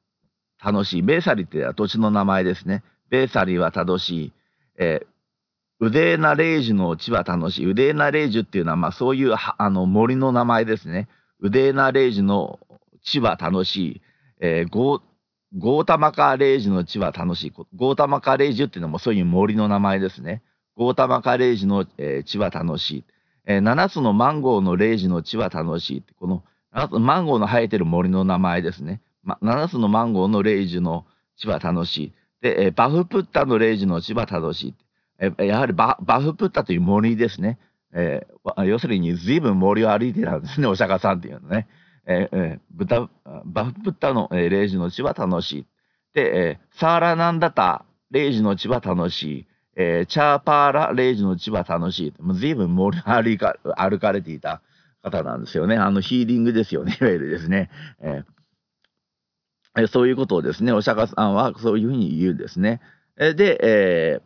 [0.62, 1.02] ー、楽しい。
[1.02, 2.82] ベーサリーって土地の名前ですね。
[3.10, 4.32] ベーサリーは楽しい。
[4.78, 5.06] えー、
[5.80, 7.70] ウデーナレージュの地は楽しい。
[7.70, 11.08] ウデーナレージュっていうのは、まあそういうあの森の名前ですね。
[11.40, 12.60] ウデーナレージュの
[13.02, 14.02] 地は楽しい。
[14.40, 15.02] えー、ゴ
[15.56, 17.52] ゴータマカレージュの地は楽しい。
[17.74, 20.42] ゴータマカレージュっていうのもそういう森の名前ですね。
[20.76, 23.04] ゴータマカレージュの、えー、地は楽しい。
[23.46, 26.04] えー、7つのマンゴーのレージュの地は楽しい。
[26.18, 29.00] このマンゴーの生えてる森の名前ですね。
[29.22, 32.12] ま、7つのマンゴーのレイジュの地は楽しい。
[32.42, 34.74] で、えバフプッタのレイジュの地は楽しい。
[35.38, 37.59] やはりババフプッタという森ですね。
[37.92, 41.68] えー、要するに随分森を歩いてたんですね、お釈迦さんっていうのね。
[42.06, 43.09] えーえー、豚
[43.44, 45.66] バフプッタの、えー、レイジの地は楽しい。
[46.14, 49.46] で、えー、サーラナンダタレイジの地は楽しい。
[49.76, 52.22] えー、チャーパーラレイジの地は楽しい。
[52.22, 54.62] もう随分森を歩か歩かれていた。
[55.02, 55.76] 方なんですよね。
[55.76, 57.70] あのヒーリングですよね、いわゆるですね。
[58.00, 62.80] えー、そういうことをですね、お釈迦さんはそういうふうに言うんですね。
[63.16, 64.22] で、えー、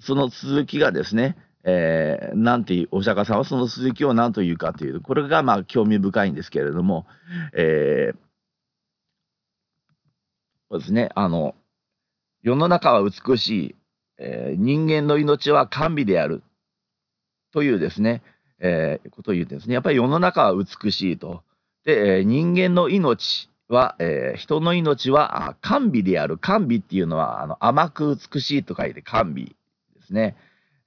[0.00, 7.06] その続きがですね、えー、なんていう、お釈迦さんはその続きを何というかという、これがまあ興味深いんですけれども、
[7.54, 8.16] えー、
[10.70, 11.54] そうですね、あの、
[12.42, 13.74] 世の中は美しい、
[14.18, 16.42] えー、人間の命は甘美である
[17.52, 18.22] というですね、
[18.58, 21.42] えー、ことを言ってですね、やっぱり世の中は美しいと。
[21.84, 26.38] で、えー、人間の命は、えー、人の命は甘美である。
[26.38, 29.56] 甘美っていうのは、あの、甘く美しいと書いて甘美
[30.10, 30.36] ですね。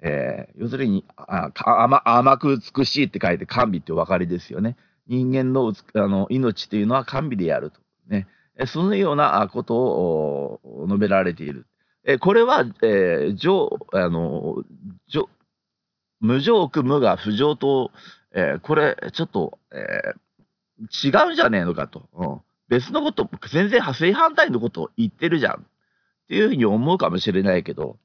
[0.05, 4.75] えー、要するにあ甘、甘く美しいって書いて甘美ってお分かりですよね。
[5.07, 7.79] 人間のあの命というのは甘美であると。
[8.07, 8.27] ね。
[8.67, 11.65] そのようなことを述べられている。
[12.05, 14.63] えこれは、えー、上、あの、
[15.07, 15.29] 上、
[16.19, 17.91] 無常区無が不浄と、
[18.33, 22.09] えー、これ、ちょっと、えー、違うんじゃねえのかと。
[22.13, 25.53] うん、別のこと、全然正反対のことを言ってるじゃん。
[25.53, 25.63] っ
[26.27, 27.97] ていうふうに思うかもしれないけど、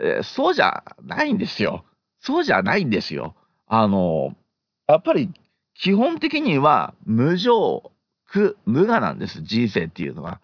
[0.00, 1.84] えー、そうじゃないんですよ。
[2.20, 3.34] そうじゃないんですよ。
[3.66, 4.34] あの、
[4.88, 5.30] やっぱり
[5.74, 7.92] 基本的には無常、
[8.26, 9.42] 苦、無我なんです。
[9.42, 10.40] 人生っていうのは。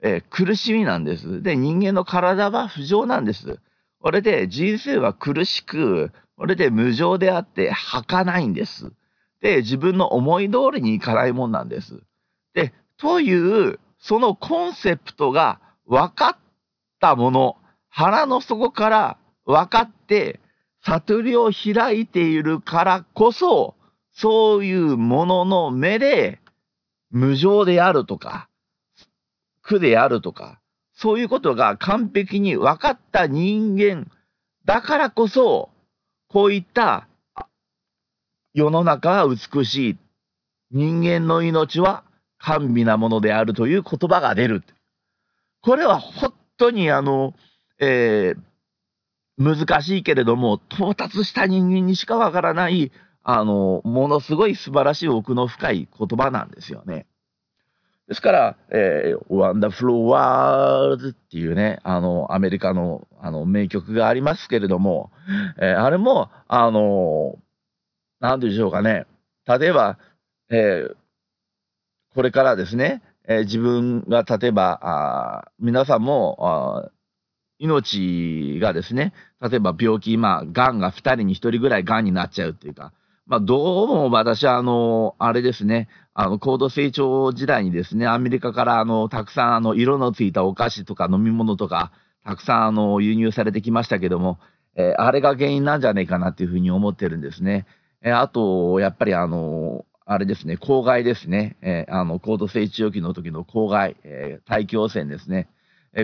[0.00, 1.42] えー、苦しみなんです。
[1.42, 3.58] で、人間の体は不浄なんです。
[4.00, 8.92] これで人生は苦しく、これで無常であって儚いんです。
[9.40, 12.00] で、自分の思い通りにいかないもんなんです。
[12.54, 16.36] で、という、そのコンセプトが分かっ
[17.00, 17.56] たもの、
[17.88, 20.40] 腹の底から分かって、
[20.84, 23.74] 悟りを開いているからこそ、
[24.12, 26.40] そういうものの目で、
[27.10, 28.48] 無常であるとか、
[29.62, 30.60] 苦であるとか、
[30.94, 34.10] そういうことが完璧に分かった人間
[34.64, 35.70] だからこそ、
[36.28, 37.08] こういった
[38.52, 39.98] 世の中は美しい。
[40.70, 42.04] 人間の命は
[42.38, 44.62] 甘美なものであるという言葉が出る。
[45.62, 47.32] これは本当にあの、
[47.80, 52.90] えー、難しいけれども、到達した人間にしかわからない、
[53.22, 57.06] あの、ものすごい素晴らしい奥の深い言葉なんですよね。
[58.08, 65.10] ですから、えー、Wonderful World っていうね、あの、アメリカの、あの、名曲がありますけれども、
[65.60, 67.36] えー、あれも、あの、
[68.18, 69.06] なんでしょうかね。
[69.46, 69.98] 例えば、
[70.50, 70.96] えー、
[72.14, 76.90] これからですね、えー、自分が例えば、あ皆さんもあ、
[77.58, 82.92] 命がですね、例えば病気、まあ、癌が2人に1人ぐらい癌になっちゃうっていうか、
[83.26, 91.92] まあ、どうも私は、あの、あれですね、あの、高度成長時代にですね、アメリカからあの、たくさんあの、色のついたお菓子とか飲み物とか、
[92.24, 94.38] たくさんあの、輸入されてきましたけども、
[94.76, 97.66] えー、あれが原因なんじゃないかなっていうふうに思ってるんですね。
[98.02, 101.58] えー、あと、やっぱりあの、あれですね、公害ですね。
[101.60, 105.48] えー、あの、高度成長期の時の公害、え、大気汚染ですね。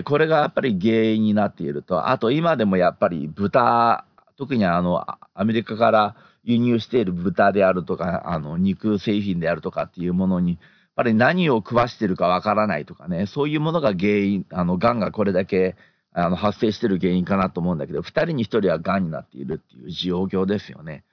[0.03, 2.09] これがやっぱり原因になっていると。
[2.09, 4.05] あと、今でもやっぱり豚、
[4.37, 10.59] 特にあの、アメリカから輸入している豚であるとか、あの、肉製品であるとかっていうものに、やっ
[10.95, 15.75] ぱり何を食わしてるかわからないとかね、そういうものが原因、あの、癌がこれだけ、
[16.13, 21.03] あの、発生してる原因かなと思うんだけど、二人に一人は癌になっているっていう状況ですよね。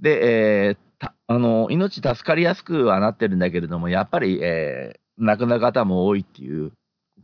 [0.00, 6.72] で、えー、たあの、命助かりやすくはなってるんだけれども、やっぱり、えー、亡くなる方も多いっていう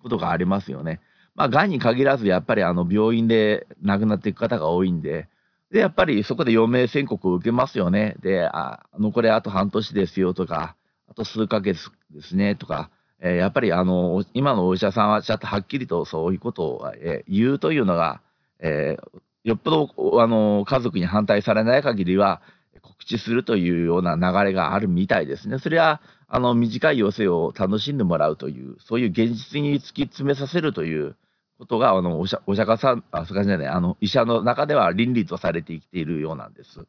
[0.03, 1.01] ことがありますよね。
[1.35, 5.29] まあ、癌に限らず、やっぱりあの、病院で亡くなっていく方が多いんで、
[5.71, 8.17] で、やっぱりそこで余命宣告を受けますよね。
[8.21, 10.77] で、あ残りあと半年ですよとか、
[11.09, 12.91] あと数ヶ月ですねとか、
[13.21, 18.21] えー、やっぱりあの、今のお医者さんはちゃんとはっきりとそういうことを、えー、言うというのが、
[18.59, 22.43] えー、よっぽどあの家族に反対されない限りは
[22.83, 25.59] 告知するというような流れがあるみたいですね。
[25.59, 26.01] それは
[26.35, 31.15] あの短い余生を楽しんでもらうという、そういう現実に突き詰めさせるという
[31.59, 36.87] ことが、あのおお釈迦さん、あ、そかじゃない、あの医者の中では倫理とされて生きているようなんです。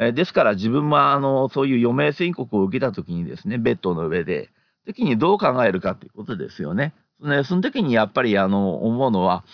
[0.00, 4.48] えですから自分もあのそういう余命宣告を受けた時にですね、ベッドの上で、
[4.86, 6.94] 時にどう考えるかということですよね。
[7.20, 9.44] ねその時にやっぱりあの思うのは、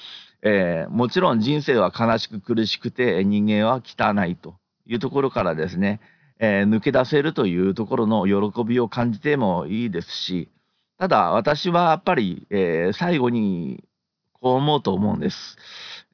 [0.43, 4.55] えー、もちろん人生は悲しく苦しくて人間は汚いと
[4.87, 6.01] いうところからですね、
[6.39, 10.51] えー、抜け出せるというところの喜びを感じてもいいですし、
[10.99, 13.85] ただ私はやっぱり、えー、最後に
[14.33, 15.57] こう思うと思うんです。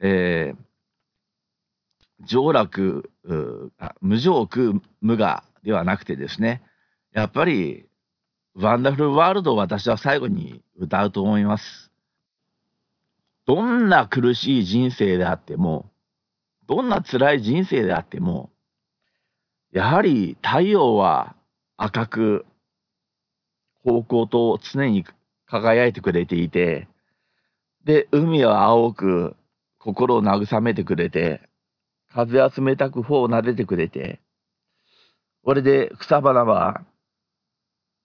[0.00, 3.10] えー、上楽、
[4.00, 6.62] 無常苦無我ではなくてですね、
[7.12, 7.86] やっぱり
[8.54, 11.90] ワンダフルワールドを私は最後に歌うと思います。
[13.46, 15.90] どんな苦しい人生であっても、
[16.66, 18.50] どんな辛い人生であっても、
[19.72, 21.34] やはり太陽は
[21.76, 22.46] 赤く、
[23.82, 25.04] 方向と常に
[25.46, 26.88] 輝いてくれていて、
[27.84, 29.36] で、海は青く
[29.78, 31.40] 心を慰めてくれて、
[32.12, 34.20] 風は冷たく頬を撫でてくれて、
[35.42, 36.84] これで草花は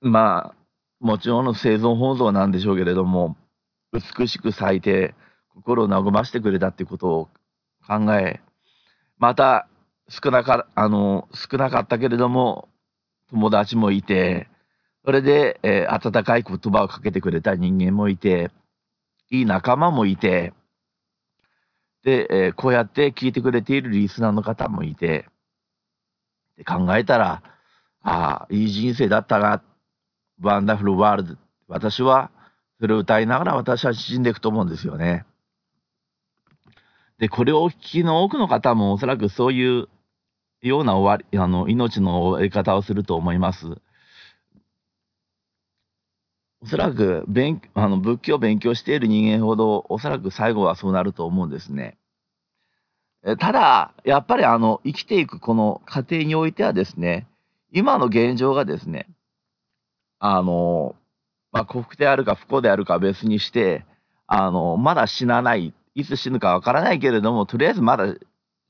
[0.02, 0.56] まあ、
[1.00, 3.36] もちろんの生存本像なんでしょうけれども、
[3.92, 5.16] 美しく咲いて、
[5.50, 7.30] 心を和ましてくれたってことを
[7.88, 8.42] 考え、
[9.18, 9.68] また、
[10.10, 12.70] 少なか、あの、少なかったけれども、
[13.30, 14.48] 友達もいて、
[15.04, 18.52] それで、えー、温かい言葉をかけてくれた人間もいて、
[19.30, 20.54] いい仲間もいて、
[22.04, 25.28] で、えー、こうやって聞いてくれているリスナーの方もいて、
[26.58, 27.42] で考えたら、
[28.04, 29.64] ああ、いい人生だったな、
[30.40, 31.36] ワンダフルワールド。
[31.68, 32.30] 私は、
[32.80, 35.26] それを歌いながら私は死んでいくと思うんですよね。
[37.18, 39.88] で、これをお聞きの多くの方もおそらくそういう
[40.68, 43.68] ような終わり、あの、命の終わり方をすると思います。
[46.62, 51.98] おそらく勉、あの、仏教を勉強している人間ほど、おそらく最後はそうなると思うんですね。
[53.40, 57.28] ただ、やっぱりあの、生きていくこの過程においてはですね、
[57.72, 59.08] 今の現状がですね、
[60.20, 60.96] あの、
[61.52, 63.86] まあ、幸福であるか不幸であるか別にして、
[64.28, 68.18] あの、まだ死なない、いつ死ぬかわからないけれども、とりあえずまだち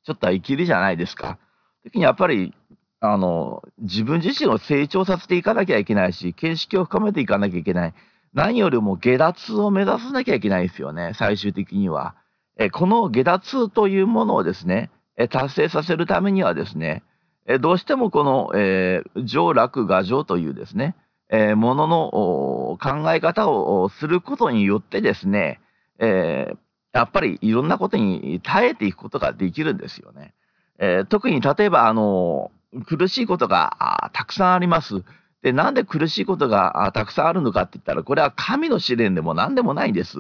[0.09, 1.37] ょっとは生きるじゃないですか。
[1.85, 2.53] 時にやっぱり、
[2.99, 7.93] あの、自分自身を成長させていかなきゃいけないし、見識を深めていかなきゃいけない。
[8.33, 12.15] 何よりも下脱を目指さなきゃいけないですよね、最終的には。
[12.57, 17.03] えこの下脱というものをですね、え達成させるためにはですね、
[17.45, 20.95] えどうしてもこの、えー、上楽画上というですね、
[21.29, 25.59] えー、ものの考え方をすることによってですね、
[25.99, 26.57] えー、
[26.93, 30.33] やっぱりいろんなことに耐えていくことができるんですよね。
[30.79, 32.51] えー、特に例えば、あの、
[32.85, 35.03] 苦しいことがたくさんあります。
[35.41, 40.17] で、なんで苦しいことがたくさんあるのかって言ったら、これは神の試練でも何でもないんです。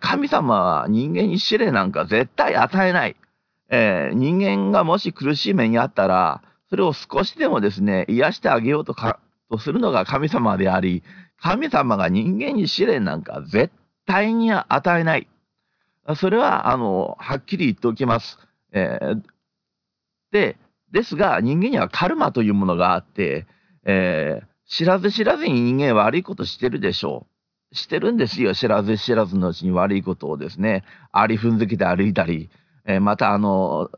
[0.00, 3.16] 神様は人間に試練なんか絶対与えない。
[3.70, 9.18] えー、人間がもし苦しい目にあったら、それを少しでもですね、癒してあげようとか
[9.50, 11.02] とするのが神様であり、
[11.40, 13.72] 神様が人間に試練なんか絶
[14.06, 15.28] 対に与えない。
[16.16, 18.38] それは、あの、はっきり言っておきます。
[18.72, 19.22] えー、
[20.30, 20.56] で、
[20.92, 23.46] ですが、人間にはカルマというものがあって、
[23.84, 27.26] えー、知らず知らずに人間は悪いことしてるでしょ
[27.72, 27.74] う。
[27.74, 28.54] してるんですよ。
[28.54, 32.50] 知らず知らずのうちに悪いことをですね、ありふんづけて歩いたり、
[32.84, 33.90] えー、またあの、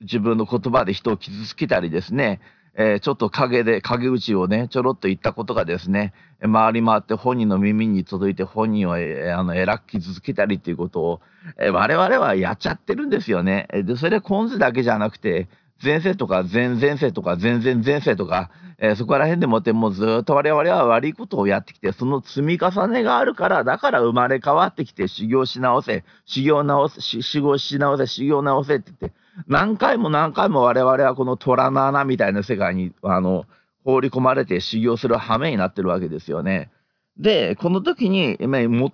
[0.00, 2.40] 自分の言葉で人を傷つけたりですね、
[2.74, 11.20] えー、ちょっと陰で、陰口をね、ちょろっと言ったことがですね、回り回って本人の耳に届いて本人を、え、あの、えらく傷つけたりっていうことを、
[11.58, 13.68] えー、我々はやっちゃってるんですよね。
[13.72, 15.48] で、それコンズだけじゃなくて、
[15.82, 33.46] 前世とか前々世とか前々前世とか、えー、そこら辺でもってもうずっと我々は悪いことをやってきて、その積み重ねがあるから、だから生まれ変わってきて修行し直せ、修行直せ、修行し直せ、修行直せって言って、何回も何回も我々はこの虎の穴みたいな世界に、あの、
[33.84, 36.70] 放り込まれて修行する羽目になってるわけですよね。
[37.18, 38.90] で、この時に、最も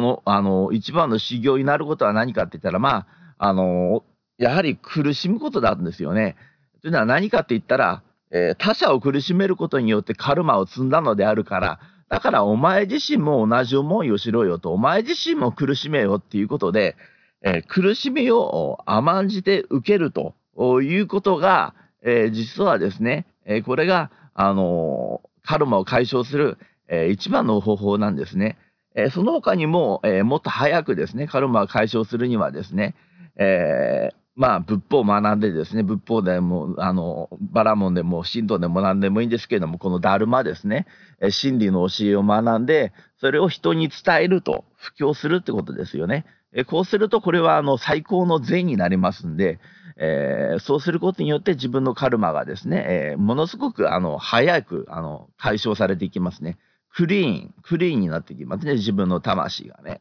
[0.00, 3.06] の、あの、一番の修行になることは何かって言ったら、ま
[3.38, 4.04] あ、あの、
[4.36, 6.36] やはり苦しむことなんですよね。
[6.80, 16.96] というのは何かって言ったら、えー、他者を苦しめることによってカルマを積んだのであるから、だからお前自身も同じ思いをしろよと、お前自身も苦しめよっていうことで、
[17.42, 20.34] え、苦しみを甘んじて受けると
[20.82, 26.58] いうことが、え、実はですね、えこれが、あのカルマを解消する、
[26.88, 28.56] え一番の方法なんですね。
[28.94, 32.94] えその他にも、えもっと早くですね、カルマを解消するにはですね、
[33.36, 40.86] えーまあ、仏法を学んでですね、仏法でも、あの、バラモンでも、神道でも何でもいいんですけれども、このダルマですね、
[41.30, 46.24] 真理の教えを学んで、それを人に伝えると、布教するってことですよね。
[46.52, 49.58] えこうすると、これは、あの、最高の善になりますんで、
[49.96, 56.56] えー、そうすることによって自分のカルマがですね、えー、ものすごく、あの、早く、あの、解消されていきますね。
[56.90, 60.00] クリーン、クリーンになってきますね、自分の魂がね。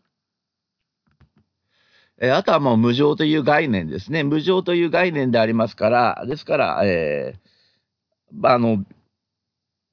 [2.20, 4.24] えあとはもう無常という概念ですね。
[4.24, 8.84] 無常という概念でありますから、ですから、えー、あの、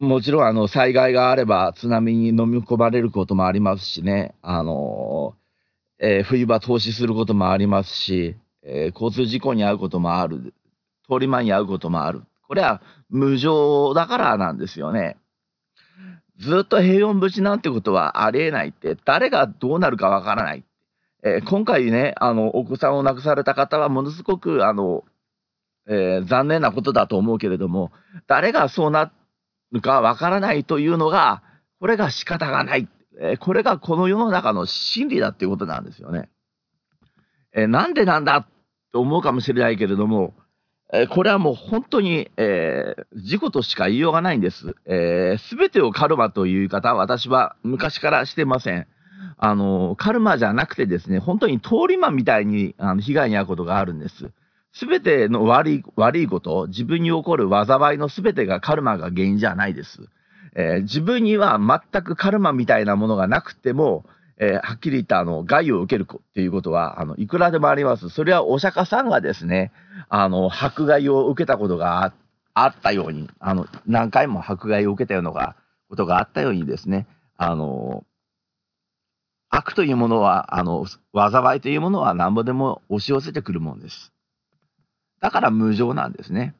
[0.00, 5.34] もちろんあの災害があれば津波に飲み込まれることもありますしね、あの、
[6.06, 10.52] えー、冬場投資することもありますし、えー、交通事故に遭うこともある。
[11.08, 12.22] 通り魔に遭うこともある。
[12.46, 15.16] これは無常だからなんですよね。
[16.38, 20.64] ずっと平穏無事なんてことはありえないって、誰がどうなるかわからない。
[21.22, 25.04] えー、今回ね、あの、お子さんを亡くされた方はものすごく、あの、
[25.88, 27.92] えー、残念なことだと思うけれども、
[28.26, 29.10] 誰がそうな
[29.72, 31.42] るかわからないというのが、
[31.80, 32.88] これが仕方がない。
[33.20, 36.28] え、これがこの世の中の真理だっていうことなんですよね。
[37.52, 38.46] え、なんでなんだ
[38.92, 40.34] と思うかもしれないけれども、
[40.92, 44.58] え、これはもう本当に、えー、事故としか言いようがないんです。
[44.58, 48.86] す、えー、べ、てをカルマという言い方は私は昔からしてません。
[49.36, 54.30] あの、カルマじゃなくてですね、本当に通り魔みたいにあの被害に遭うことがあるんです。
[54.72, 60.08] すべての悪い、悪いこと、自分に起こる災いのすべてがカルマが原因じゃないです。
[60.54, 64.04] えー、自分には全くカルマみたいなものがなくても、
[64.38, 68.08] えー、はっきり言ったあの、害を受けるっていうことは、あの、いくらでもあります。
[68.08, 69.72] それはお釈迦さんがですね、
[70.08, 72.12] あの、迫害を受けたことが
[72.54, 75.32] あったように、あの、何回も迫害を受けたような
[75.88, 78.04] ことがあったようにですね、あの、
[79.50, 84.12] 悪というものは、あの、災いというものは何ぼでも押し寄せてくるもんです。
[85.20, 86.54] だから無常なんですね。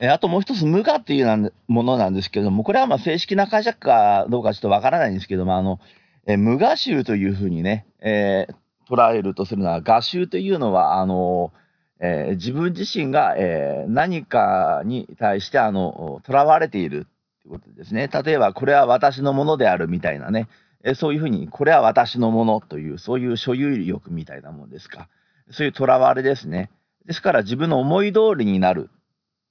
[0.00, 5.80] えあともう一つ無我っていうものなんですけども、これはまあ正式な解釈かどうかちょっとわからないんですけども、あの、
[6.26, 11.52] え無我臭というふうにね、えー、捉えるとするのは、我臭というのは、あの、
[12.00, 17.06] えー、自分自身が、えー、何かに対して、あの、囚われている
[17.40, 18.08] ってことですね。
[18.08, 20.48] 例えば、これは私のものであるみたいなね、
[20.84, 25.08] えそういうふうに、これは私のものという、そういう所有欲みたいなものですか。
[25.50, 26.70] そういう囚われですね。
[27.06, 28.90] ですから自分の思い通りになる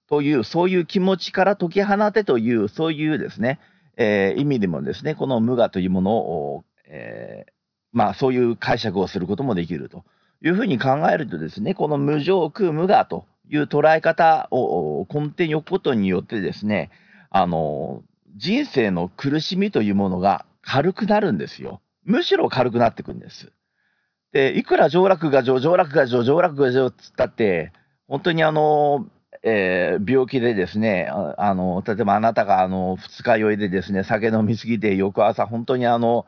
[0.08, 3.60] という、そういう気持ちから解き放てという、そういうですね、
[3.98, 7.52] えー、意味でもですね、この無我というものを、えー、
[7.92, 10.06] まあそういう解釈をすることもできると
[10.44, 16.92] いうふうに考えるとですね、この無常空無我という捉え方を根底に置くことによってですね、
[17.30, 18.04] あの、
[18.36, 21.82] 人生の苦しみというものが軽くなるんですよ。
[22.04, 23.52] むしろ軽くなってくんです。
[24.32, 27.72] で、いくら上落が上、上落が上、上落が上っつったって、
[28.08, 29.08] 本当にあの、
[29.44, 36.26] えー、病気でですね、あの、例えばあなたがあの、二日酔いでですね、酒飲みすぎて翌朝本当にあの、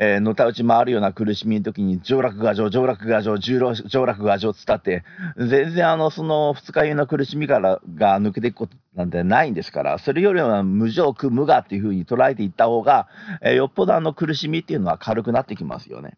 [0.00, 5.04] えー、のたうち回るような苦しみの時に、上落が上、上落が上、上落が上つったって、
[5.36, 13.08] 全然あの、その二日酔いの苦しみからが抜けていくことなんてないんですから、それよりは無常苦無我っていうふうに捉えていった方が、
[13.42, 16.16] えー、よっぽどあの苦しみっていうのは軽くなってきますよね。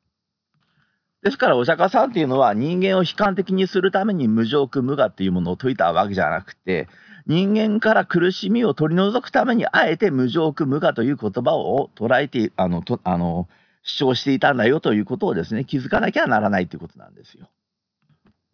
[1.23, 6.89] ですから、お釈迦さんっていうのは人間を悲観的にするために無常苦無我っていうものを説いたわけじゃなくて、
[7.27, 13.49] 人間から苦しみを取り除くために、あえて無常苦無我という言葉を捉えて、あの、とあの、
[13.83, 17.49] 主張していたんだよということをですね、気づかなきゃならないということなんですよ。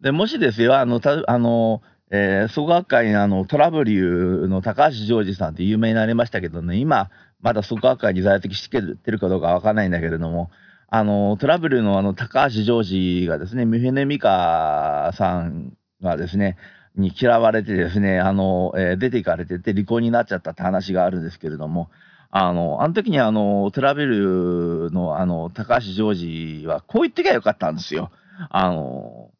[0.01, 7.09] で、もしですよ、あの、たあの、えー、創学会にあのトラブルの高橋ジョージさんって有名になりましたけどね、今、
[7.41, 10.49] まだ創学会に在籍してるかどうかわかんないんだけれども、
[10.89, 16.57] あの、トラブルのあの、高橋ジョージがですね、ミフェネミカさんがですね、
[16.95, 21.89] に嫌われてですね、あの、えー、出て行かれてて離婚になっちゃったって話があるんですけれども、
[22.31, 28.11] あの、あの時にあの、トラベルのあの、高橋ジョージはこう言ってきゃよかったんですよ。
[28.49, 29.31] あの、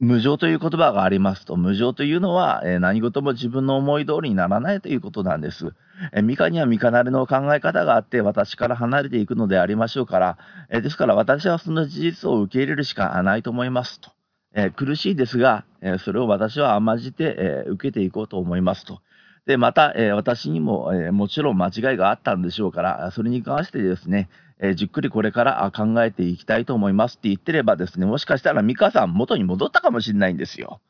[0.00, 5.74] 無常という言葉がありますと、無常というのは、え、何事も自分の思い通りにならないということなんです。
[6.12, 10.38] え、ミカにはミカなりの考え方があって、私から離れていくのでありましょうから、
[10.70, 14.12] え、ですから私はその事実を受け入れるしかないと思いますと。
[14.54, 19.00] え苦しいですが、えそれを私は甘じて、え受けていこうと思いますと。
[19.46, 24.28] で、また、え私にも、えもちろん間違いがあったんでしょうから、それに関してですね、
[24.60, 30.80] えー、じっくりこれから考えていきたいと思いますって言ってればですね、もしかしたら美香さん元に戻ったかもしれないんですよ。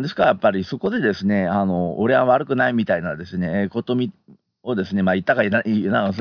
[0.00, 4.12] ですからやっぱりそこでですね、あの、俺は悪くないみたいなですね、ことみ
[4.62, 6.12] をですね、まあ言ったかいな、いな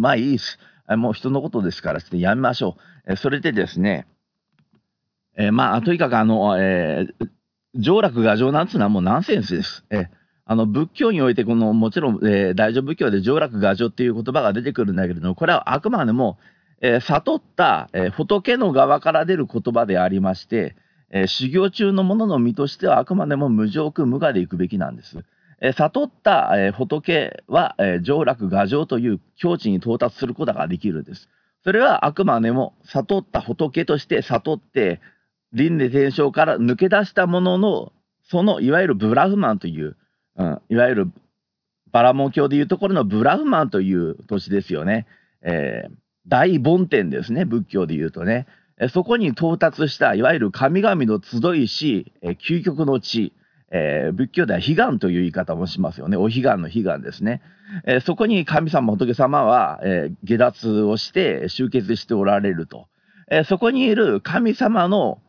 [0.00, 2.76] まあいいし、もう人のことですから、ちょっとやめましょ
[3.06, 3.12] う。
[3.12, 4.06] えそれでですね、
[5.36, 7.28] えー、まあ、とにかくあの、えー、
[7.74, 9.84] 上楽画上なんつうのはもうナンセンスです。
[9.90, 10.21] えー
[10.52, 16.38] あの仏教においてこのもちろん、えー、大乗仏教で上楽画上っていう言葉が出てくるんだけれどもこれはあくまでも、
[16.82, 20.76] えー、悟った、えー、仏の側から出る言葉でありまして、
[21.10, 25.24] えー、修行中のものの身としてはあくまでも無常苦無我でいくべきなんです。
[25.62, 31.30] えー、悟った、えー、仏は、えー、上楽画上という境地に到達することができるんです。
[31.64, 35.00] それはあくまでも悟った仏として悟って
[35.54, 37.92] 輪廻転生から抜け出したものの
[38.24, 39.96] そのいわゆるブラフマンという
[40.68, 41.12] いわゆる
[41.90, 45.06] バラモン教でいうところのブラフマンという土地ですよね。
[45.42, 45.92] えー、
[46.26, 48.46] 大梵天ですね、仏教でいうとね。
[48.90, 53.32] そこに到達した、いわゆる神々の集いし、究極の地、
[53.70, 56.16] えー、仏教では悲願という言い方もしますよね。
[56.16, 57.42] お彼岸の悲願ですね。
[57.86, 62.88] えー、そこに神様、仏様は、えー、下脱をして集結しておられると。
[63.30, 65.22] えそこにいる神様の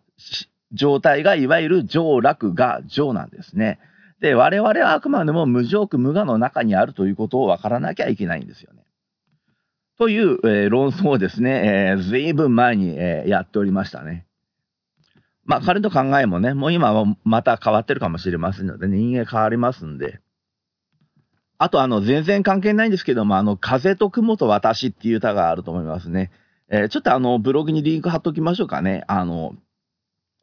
[0.73, 3.79] 状態がいわゆる上楽が上なんですね。
[4.23, 8.85] で、我々はあくまでも無常苦無我の中にあるということを分からなきゃいけないんですよね。
[9.99, 14.25] という、えー、論争をですね、えー、ずいぶん前に、えー、やっておりましたね。
[15.43, 20.21] まあ彼の考えもね、もう今はまた変わってるかもしれませんので、人間変わりますんで。
[21.57, 26.31] あとあの、全然関係ないんですけども、あの、風と雲と私っていう歌があると思いますね。
[26.69, 29.03] えー、ちょっとあの、ブログにリンク貼っときましょうかね。
[29.07, 29.57] あの、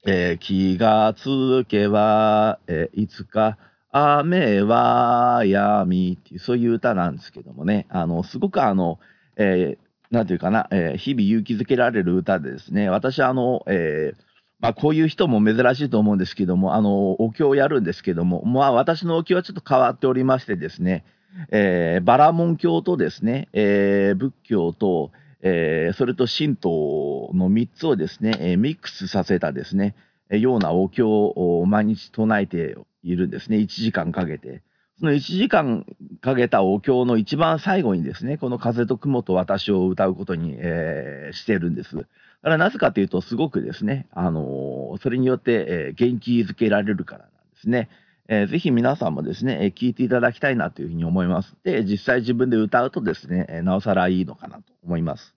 [0.07, 3.57] えー、気がつけば、えー、いつか、
[3.93, 8.99] 雨は闇っていう、そういう歌なんですけどもね、あの、すごくあの、
[9.37, 14.23] えー、なんていうかな、えー、日々勇気づけられる歌でですね、私あの、えー、
[14.61, 21.05] まあ、こういう人も珍しいと思うんですけども、あの、お経をやるんですけども、まあ、私のお経はちょっと変わっておりましてですね、
[21.51, 25.13] えー、バラモン教とですね、えー、仏教と、
[25.43, 29.95] えー、それと神道の3つをですね、えー、ミックスさせたですね、
[30.29, 33.59] ようなお経を毎日唱えているんですね。
[33.59, 34.63] 1時間かけて。
[34.99, 35.87] その1時間
[36.21, 41.97] かけたお経の一番最後にですね、この風と雲と私を歌うことに、えー、してるんです。
[41.97, 42.09] だか
[42.43, 47.33] らなぜかというと、すごくですね、あのー、それによって、えー、元気づけられるからなんで
[47.63, 47.89] すね。
[48.29, 51.57] えー、ぜひ皆さんもですね、えー、聞いていただきたいなというふうに思います。
[51.65, 55.35] で、実際自分で歌うとですね、えー、なおさらいいのかなと思います。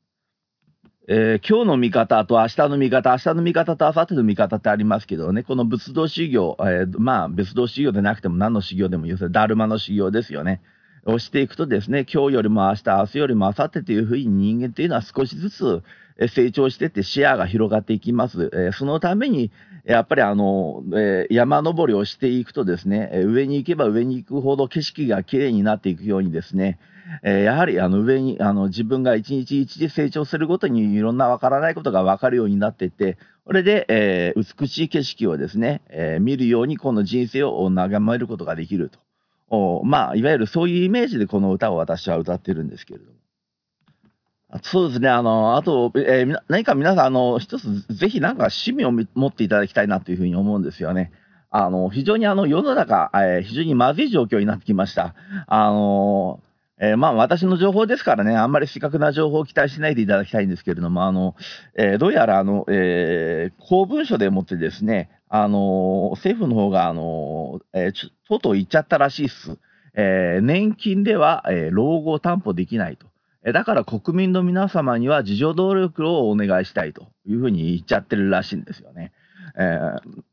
[1.05, 10.61] えー、今日の見方と明日の見方、明日の見方と明後日の見方ってありますけどね、この仏道修行、えー、まあ仏道修行でなくても何の修行でも要するにダルマの修行ですよね。
[11.05, 15.83] をしていくとですね、今日よりも明日、明日よりも明後日というふうに人間っていうのは少しずつ
[16.29, 18.49] 成長していって視野が広がっていきます。
[18.53, 19.51] えー、そのために、
[19.83, 26.79] やっぱりあの、えー、山登りをしていくとですね、上に行けば上に行くほど景色が綺麗になっていくようにですね、
[27.23, 38.99] えー、やはりあの上にあの自分が一日一日成長するごとにいろんなわからないことがわかるようになっていってこれで、えー、美しい景色をですね、えー、見るようにこの人生を眺めることができると
[39.49, 43.17] おまあいわゆるそういうイメージでこの歌を私は歌ってるんですけれども。
[44.61, 45.09] そうですね。
[45.09, 51.11] あの、あと、えー、何か皆さん、あの、一つ、ぜひなんか趣味を持っていただきたいなというふうに思うんですよね。
[51.49, 55.15] あの、非常にあの、世の中、えー、非常にまずい状況になってきました。
[55.47, 56.39] あの
[56.83, 61.33] えー、まあ私の情報ですからね、あんまり正確な情報を期待しないでいただきたいんですけれども、あの、
[61.77, 69.57] えー、どうやらあの、えー、公文書でもってですね、あの、政府の方が、あの、えー、とうとう言っちゃったらしいっす。
[69.95, 73.07] えー、年金では、えー、老後を担保できないと。
[73.53, 79.11] だから国民の皆様には自助努力をお願いしたいというふうに言っちゃってるらしいんですよね。
[79.57, 80.23] えー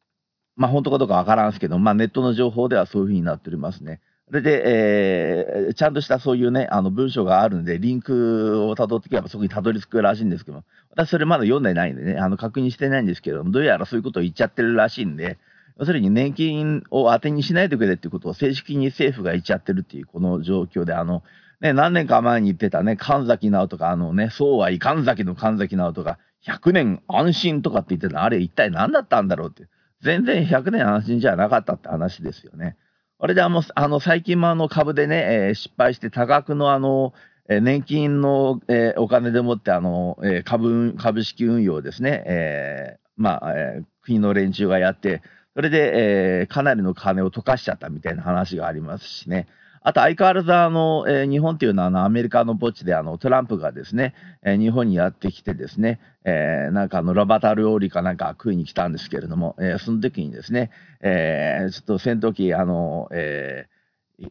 [0.56, 4.02] まあ本当かどうかわからんすけど、まあネットの情報ではそういうふうになっておりますね。
[4.30, 15.36] それで、えー、ちゃんとしたそういうね、あの文章があるんで、リンクを辿っていけばそこにたどり着くらしいんですけど、私それまだ読んでないんでね、あの確認してないんですけども、どうやらそういうことを言っちゃってるらしいんで、
[15.80, 21.24] 要するに年金を当てにしないでくれっていうことを正式に政府が言っちゃってるっていうこの状況で、あの、
[21.60, 29.68] ね、何年か前に言ってたね、神崎直とか、あのね、そうはいかん崎の神崎直とか、100年安心とかって言ってたあれ一体何だったんだろうって。
[30.02, 32.76] 全然100年安心じゃなかったって話ですよね。
[33.22, 37.12] あれであの、あの最近もあの株でね、えー、失敗して多額のあの、
[37.50, 45.20] えー、年金の、えー、お金でもってあの、えー、株、株式運用ですね、えー、まあ、えー、国の連中がやって、
[45.54, 49.48] それで、えー、かなりの金を溶かしちゃったみたいな話がありますしね。
[49.82, 60.70] あと相変わらずあの、えー、日本っていうのはあのアメリカの墓地であのトランプがですね、えー、日本にやってきてですね、えー、なんかあのラバタ料理かなんか食いに来たんですけれども、えー、その時にですね、
[61.00, 64.28] えー、ちょっと戦闘機あの、えー、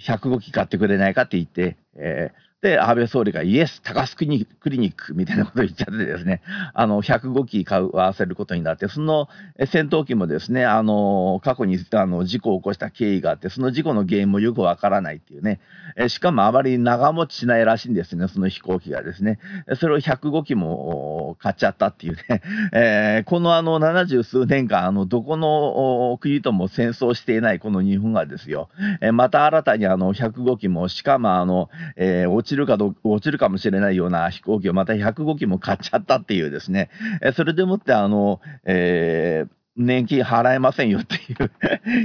[0.00, 6.42] 105機買ってくれないかって言って、えー、で、安倍総理がイエス、高須クリニックみたいなことを言っちゃってですね、
[6.74, 9.28] あの、105機買わせることになって、その
[9.70, 15.60] 戦闘機もですね、あの、過去にあの事故を起こした経緯があって、その事故の原因もよくわからないっていうね、
[15.96, 19.38] えしかもあまり長持ちしないらしいんですね、その飛行機がですね。
[19.76, 22.42] それを105機も買っちゃったっていうね、
[22.72, 28.68] えー、このあの70数年間、あの、どこの国とも戦争していないこの日本がですよ、
[29.00, 36.90] えまた新たにあの105機も、しかもあの、えーちるかど落ちるかもしれないような飛行機をまた105機も買っちゃったっていうですね、
[37.22, 41.50] えそれでもってあの、えー年金払えませんよっていう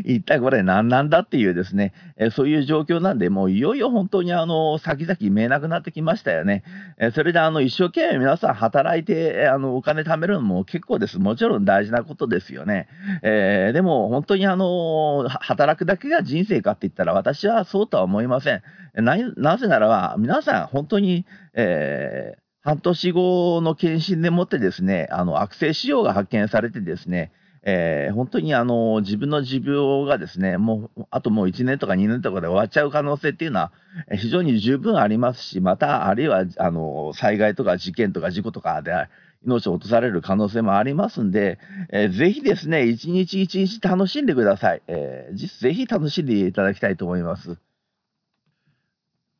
[0.06, 6.64] 一体これ何なんだっていうですね、えそういう状況なんで、もういよいよ本当にあの、先々見えなくなってきましたよね。
[7.00, 11.18] えそれであの、一生懸命皆さん働いて、あの、お金貯めるのも結構です。
[11.18, 12.88] もちろん大事なことですよね。
[13.24, 18.62] えー、でも本当にあの、働くだけが人生かって言ったら私はそうとは思いません。
[18.94, 27.32] な、なぜならば、皆さん本当に、えー、半年後の検診でもってですね、あの、悪性腫瘍が発見されてですね、
[27.66, 33.72] えー、本当にあの自分の持病がですね、もうあともう1年とか2年とかで終わっちゃう可能性っていうのは
[34.12, 38.92] 非常に十分ありますし、またあるいはあの災害とか事件とか事故とかで
[39.46, 41.60] 命を落とされる可能性もありますんで、
[41.92, 44.82] えー、ぜひですね、一日一日楽しんでください。
[44.88, 47.58] えー、ぜひ楽しんでいただきたいと思います。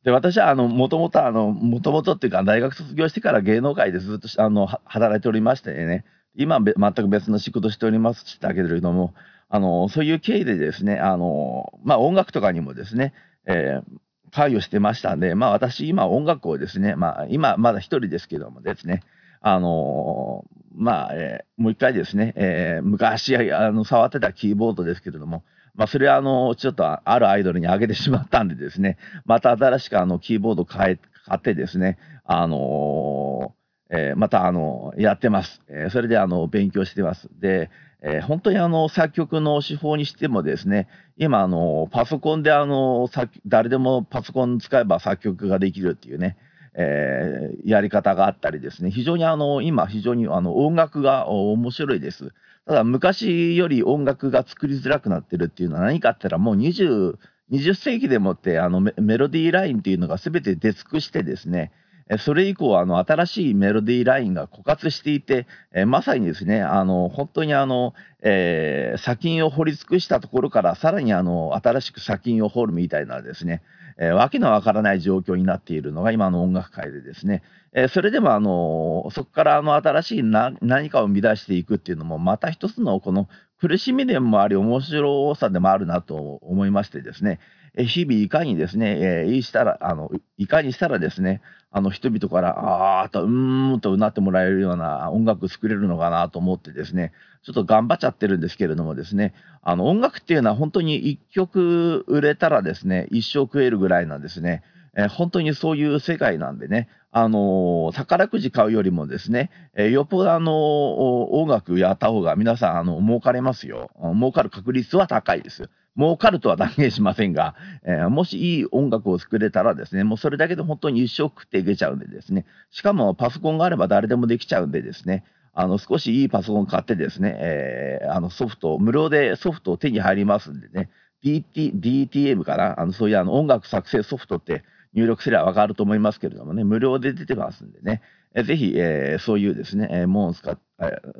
[0.04, 6.04] で、私は、あの、もともと、あの、もともとっていうか、大学卒業してから芸能界でずっと、あの、働いておりましてね、
[6.36, 9.14] 今全く別の仕事しておりますしたけれども、
[9.48, 13.12] あの、そういう経緯でですね、あの、まあ、音楽とかにもですね、
[13.46, 13.98] えー、
[14.32, 19.02] 関与してましたんで、まあ、私、今音楽をですね、まあ、今、まだ一人ですけどもですね、
[19.46, 33.54] あのまあ、えー、もう一回ですね、えー、昔、あの、触ってたキーボードですけれども、まあ、それは、あの、ちょっと、あるアイドルにあげてしまったんでですね、また新しく、あの、キーボード買え、買ってですね、あの
[33.96, 37.28] えー、またあのやってます、えー、それであの勉強してます。
[37.38, 37.70] で、
[38.02, 43.08] えー、本当にあの作曲の手法にしてもですね、今あのパソコンであの
[43.46, 46.36] 誰でもパソコン使えば作曲ができるっていうね、
[46.74, 52.32] えー、やり方があったりですね、非常にあの今非常にあの音楽が面白いです。
[52.66, 57.16] ただ昔より音楽が作りづらくなってるっていうのは何かって言ったらもう20、
[57.52, 61.72] 20世紀でもってあのメロディーラインっていうのが全て出尽くしてですね、
[62.18, 73.62] それ以降、あの、新しいメロディーラインが枯渇していて、えまさにですね、あの、本当にあの、えー、砂金を掘り尽くしたところから、さらにあの、新しく砂金を掘るみたいなですね、
[73.96, 77.42] えー、わけのわからない状況になっているのが今の音楽界でですね、
[77.72, 83.28] えー、それでもあの、そこからあの、新しい何かを生み出していくっていうのも、また一つのこの
[83.60, 87.40] 苦しみでもあり、面白さでもあるなと思いましてですね、
[87.76, 91.40] 日々いかにですね、えー、したら、あの、いかにしたらですね、
[91.72, 97.12] あの、人々から、あーと、うーんとうなってもらえるような音楽作れるのかなと思ってですね、
[97.42, 104.62] ちょっと頑張っちゃってるんですけれどもですね、あの、音楽っていうのは本当に一曲売れたらですね、一生食えるぐらいなんですね。
[104.96, 113.90] えー、本当にそういう世界なんでね、あのー、宝くじ買うよりもですね、えー、よっぽどあのー、音楽やった方が皆さん、あの、儲かれますよ。
[114.14, 115.68] 儲かる確率は高いです。
[115.96, 130.90] 儲かるとは断言しませんが、えー、もしいい音楽を作れたらですね、もうそれだけで本当に一生食っていけちゃうんでですね、しかもパソコンがあれば誰でもできちゃうんでですね、あの、少しいいパソコン買ってですね、えー、あの、ソフト、無料でソフトを手に入りますんでね、
[131.24, 132.80] DT、DTM かな？
[132.80, 134.64] あの、そういうあの、音楽作成ソフトって
[134.94, 138.02] 入力すればわかると思いますけれどもね、無料で出てますんでね、
[138.44, 140.63] ぜひ、えー、そういうですね、えー、ものを使って、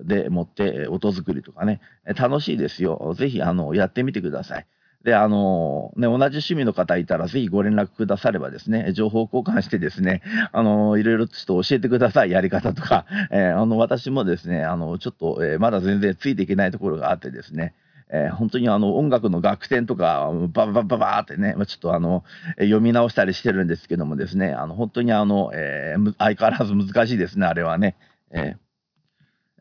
[0.04, 1.80] でもって音作りとかね、
[2.16, 3.14] 楽しいですよ。
[3.16, 4.66] ぜひ、あの、やってみてください。
[5.04, 13.04] で、あの、ね、同じ趣味の方いたら、ぜひご連絡くださればですね、情報交換してですね、あの、いろいろちょっと教えてください、やり方とか。
[13.30, 17.74] えー、あの、私もですね、あの、ちょっと、えー、まだ全然ついていけないところがあってですね、
[18.10, 22.24] えー、本当にあの音楽の楽天とか、ババババーってね、ちょっとあの、
[22.58, 27.96] 読み直したりしてるんですけどもですね、あの、本当にあの、えー、相変わらず難しいですね、あれはね。
[28.30, 28.63] えー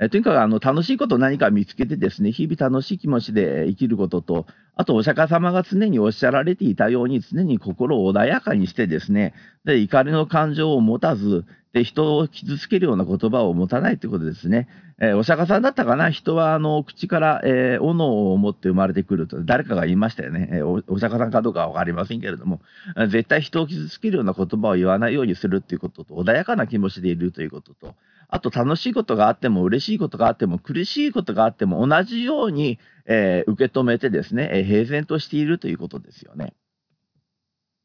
[0.04, 4.46] えとにかくあの楽しいことを何か見つけてですね、日々楽しい気持ちで生きることと、
[4.76, 9.34] あとお釈迦様が常におっしゃられていたように、常に心を穏やかにしてですね、
[9.66, 14.68] で怒りの感情を持たず、で人を傷つけるような言葉を持たないということですね。
[15.00, 16.12] えー、お釈迦さんだったかな？
[16.12, 20.50] 人はあの口から、えー、斧を持って生まれてくると誰かが言いましたよね。
[20.52, 22.62] えー、おお釈迦さんかどうかは分かりませんけれども、
[23.10, 27.96] 絶対人を傷つけるような言葉を言わないようにするっていうことと、穏やかな気持ちでいるということと、
[28.28, 36.54] あと楽しいことがあっても嬉しいことがあっても苦しいことがあっても同じように、えー、受け止めてですね、えー、平然としているということですよね。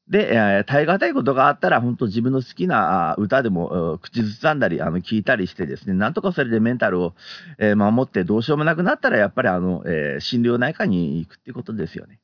[0.09, 7.15] で、えー、耐え難いことがあったら、本当自分の好きな歌でも口ずさんだり、あの、聞いたりしてですね、なんとかそれでメンタルを、
[7.59, 12.21] えー、守ってどうしようもなくなったら、やっぱりあの、えー、心療内科に行くっていうことですよね。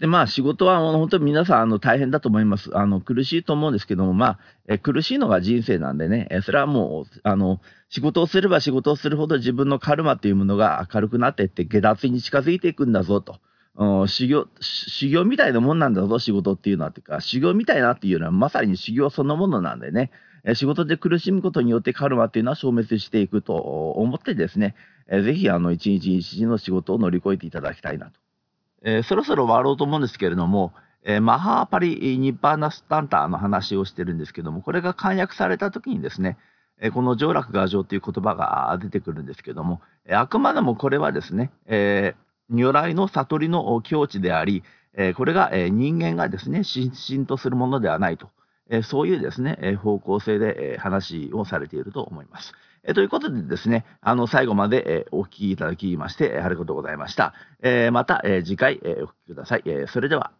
[0.00, 2.70] で、まあ仕事は本当に皆さんあの大変だと思います。
[2.76, 13.40] あの苦しいと思うんですけども、まあ、え苦しいのが人生なんでね、えそれはもう、あの、仕事をすれば仕事をするほど自分のカルマというものが軽くなっていって下脱に近づいていくんだぞと。
[14.06, 16.92] 修行、修行みたいなもんなんだぞ、仕事っていうのは。
[16.92, 20.10] ていうか、修行みたいなっていうのはまさに修行そのものなんでね、
[20.44, 24.74] え仕事で苦しむことによってカルマっていうのは消滅していくと思ってですね、
[25.08, 28.12] えぜひあの一日一日の仕事を乗り越えていただきたいなと。
[28.82, 30.72] えー、そろそろ終わろうと思うんですけれども、
[31.04, 36.36] えー、マハーパリ・ニッパーナ・スタンターの話をしてるんですけども、これが簡約された時にですね、
[36.82, 44.64] えこの上楽画上という言葉が出てくるんですけども、えあくまでもこれはですね、えー如来の悟りの境地であり、
[44.94, 48.28] えこれが、え人間がですね、心身とするものではないと、
[48.68, 52.52] えそういうですね、え方向性で、え話をされていると思います。
[52.84, 57.34] えということでですね、あの、最後まで、えお聞きいただきまして、ありがとうございました。
[57.62, 59.62] えまた、え次回、えお聞きください。
[59.66, 60.39] えそれでは。